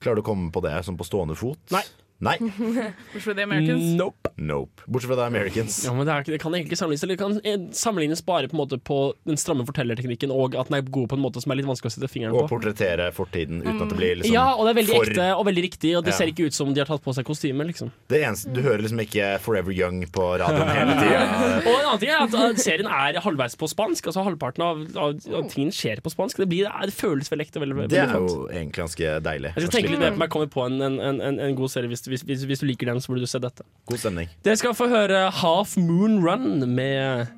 [0.00, 1.60] Klarer du å komme på det som på stående fot?
[1.74, 1.82] Nei.
[2.20, 2.36] Nei?
[3.12, 3.84] Bortsett fra The Americans.
[3.96, 4.30] Nope.
[4.36, 4.82] Nope.
[4.86, 5.78] Bortsett fra The Americans.
[5.86, 8.56] Ja, men det, er, det kan egentlig ikke sammenlignes det kan eh, sammenlignes bare på,
[8.56, 8.98] en måte på
[9.28, 11.92] den stramme fortellerteknikken og at den er god på en måte som er litt vanskelig
[11.92, 12.42] å sette fingeren på.
[12.44, 15.28] Og portrettere fortiden uten at det blir liksom ja, og det er veldig for- ekte
[15.38, 16.18] og veldig riktig, og det Ja.
[16.20, 17.64] ser ikke ut som de har tatt på seg kostyme.
[17.70, 17.90] Liksom.
[18.12, 21.24] Det eneste, Du hører liksom ikke Forever Young på radioen hele tida.
[21.64, 24.10] Og en annen ting er at at serien er halvveis på spansk.
[24.10, 26.36] Altså Halvparten av, av, av tingen skjer på spansk.
[26.42, 27.60] Det, blir, det føles veldig ekte.
[27.64, 29.52] Veldig, Det veldig er jo egentlig ganske deilig.
[29.56, 31.70] Jeg skal tenke litt mer på om jeg kommer på en, en, en, en god
[31.72, 31.88] serie.
[31.92, 33.66] Hvis, hvis, hvis, hvis du liker den, så burde du se dette.
[33.90, 34.30] God stemning.
[34.46, 37.30] Dere skal få høre Half Moon Run med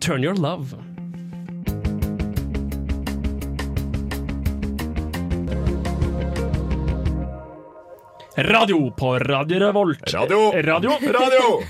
[0.00, 0.78] Turn Your Love.
[8.36, 10.14] Radio på Radio Revolt.
[10.14, 10.52] Radio!
[10.62, 10.90] Radio!
[11.20, 11.62] Radio!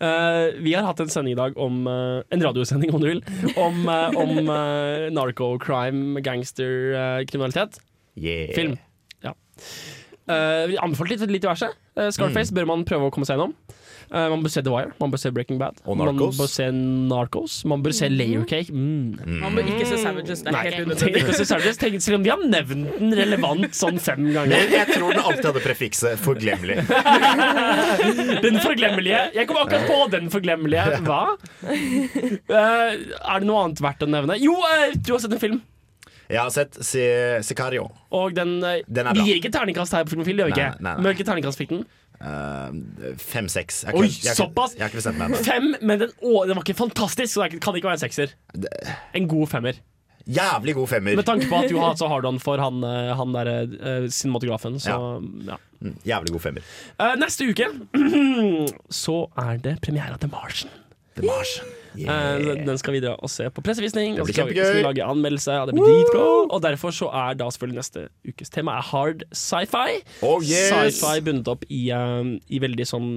[0.00, 3.22] Uh, vi har hatt en sending i dag om uh, En radiosending, om du vil.
[3.56, 7.80] Om, uh, om eh, narco-crime, gangster-kriminalitet.
[8.14, 8.54] Yeah.
[8.54, 8.76] Film.
[9.26, 9.34] Ja.
[10.24, 11.68] Eh, vi anbefalte litt, litt diverse.
[11.94, 13.52] Uh, Scarface bør man prøve å komme seg gjennom.
[14.08, 15.82] Uh, man bør se The Wire, man bør se Breaking Bad.
[15.84, 17.58] Og Man bør se Narcos.
[17.68, 18.72] Man bør se Layer Cake.
[18.72, 19.20] Mm.
[19.42, 20.42] Man bør ikke se Savages.
[20.44, 22.00] Det er Nei, helt unødvendig.
[22.04, 24.72] selv om de har nevnt den relevant sånn fem Men ganger.
[24.74, 26.80] jeg tror den alltid hadde prefikset 'forglemmelig'.
[28.44, 29.20] Den forglemmelige.
[29.34, 30.98] Jeg kom akkurat på den forglemmelige.
[31.06, 31.22] Hva?
[31.64, 34.36] Eh, er det noe annet verdt å nevne?
[34.40, 34.56] Jo,
[34.96, 35.62] du har sett en film.
[36.28, 37.90] Jeg har sett Si- Sicario.
[38.14, 40.80] Og den, eh, Den er gir ikke terningkast her på Filmofil, gjør vi Nei, ikke?
[40.80, 41.14] nei, nei.
[41.24, 41.84] Terningkast fikk den?
[42.24, 43.84] Eh, Fem-seks.
[43.84, 44.76] Jeg, Oi, jeg, såpass?
[44.78, 45.36] jeg jeg, ennå.
[45.44, 48.32] Fem, men den, å, den var ikke fantastisk, så det kan ikke være en sekser.
[49.14, 49.80] En god femmer.
[50.24, 51.16] Jævlig god femmer.
[51.18, 53.56] Med tanke på at du har, så har du han for han, eh, han derre
[53.68, 55.56] uh, cinematografen, så ja.
[55.58, 55.58] Ja.
[56.14, 56.70] Jævlig god femmer.
[56.96, 57.68] Uh, neste uke
[59.04, 60.72] så er det premiere av The Martian.
[61.18, 61.68] The Martian.
[61.94, 64.16] Eh, den skal vi dra og se på pressevisning.
[64.18, 64.64] Det blir kjempegøy.
[64.64, 65.60] skal lage anmeldelse.
[65.60, 66.26] og det blir dritbra.
[66.50, 70.02] Og derfor så er da selvfølgelig neste ukes tema er hard sci-fi.
[70.22, 70.72] Oh, yes.
[70.72, 73.08] Sci-fi bundet opp i, um, i veldig sånn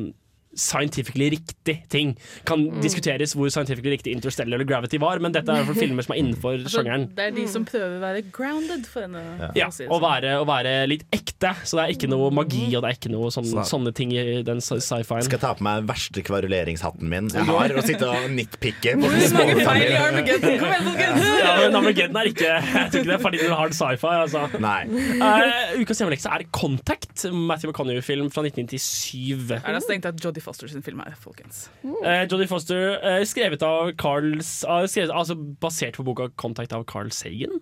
[0.58, 2.16] scientifically riktig ting.
[2.46, 2.82] Kan Mm.
[2.82, 6.20] diskuteres hvor scientifically riktig Interstellar eller Gravity var, men dette er fall filmer som er
[6.24, 7.08] innenfor Altså, sjangeren.
[7.16, 9.22] det er de som prøver å være grounded for henne.
[9.56, 10.02] Ja, for å si sånn.
[10.02, 11.54] være, å være litt ekte.
[11.64, 14.12] Så det er ikke noe magi og det er ikke noe sånn, Så- sånne ting
[14.18, 15.22] i den sci- sci-fien.
[15.24, 19.46] Skal ta på meg verste kvaruleringshatten min jeg har, og sitte og nitpicke på små
[19.62, 19.96] feil i.
[20.02, 20.58] Armageddon!
[20.58, 21.28] Kom igjen, folkens!
[21.38, 24.14] Ja, men Armageddon er ikke Jeg tror ikke det er fordi det har sci-fi.
[24.18, 24.60] Altså.
[24.60, 24.82] Nei.
[25.22, 29.52] Uh, ukas hjemmelekse er Contact, Matthew McConaughey-film fra 1997.
[29.64, 31.66] Er det strengt at Jodie Foster sin film her, folkens.
[31.84, 36.86] Eh, Jodie Foster, eh, skrevet av Carls ah, skrevet, Altså basert på boka 'Contact' av
[36.88, 37.58] Carl Sagan.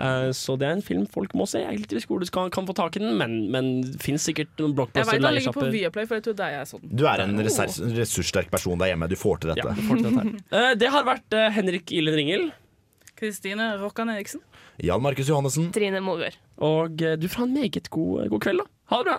[0.00, 1.60] Eh, så det er en film folk må se.
[1.60, 3.70] Jeg er litt usikker hvor du skal, kan få tak i den, men, men
[4.00, 5.68] fins sikkert noen Jeg blockbuster vet han ligger på.
[5.74, 6.84] Viaplay, for jeg tror der er sånn.
[6.88, 9.08] Du er en resurs- ressurssterk person der hjemme.
[9.10, 9.66] Du får til dette.
[9.68, 10.36] Ja, du får til dette her.
[10.60, 12.46] Eh, det har vært eh, Henrik Ilen Ringel.
[13.20, 14.40] Kristine Rokkan Eriksen.
[14.80, 15.68] Jan Markus Johannessen.
[15.74, 16.38] Trine Mogård.
[16.64, 18.66] Og eh, du får ha en meget god, god kveld, da.
[18.94, 19.18] Ha det bra.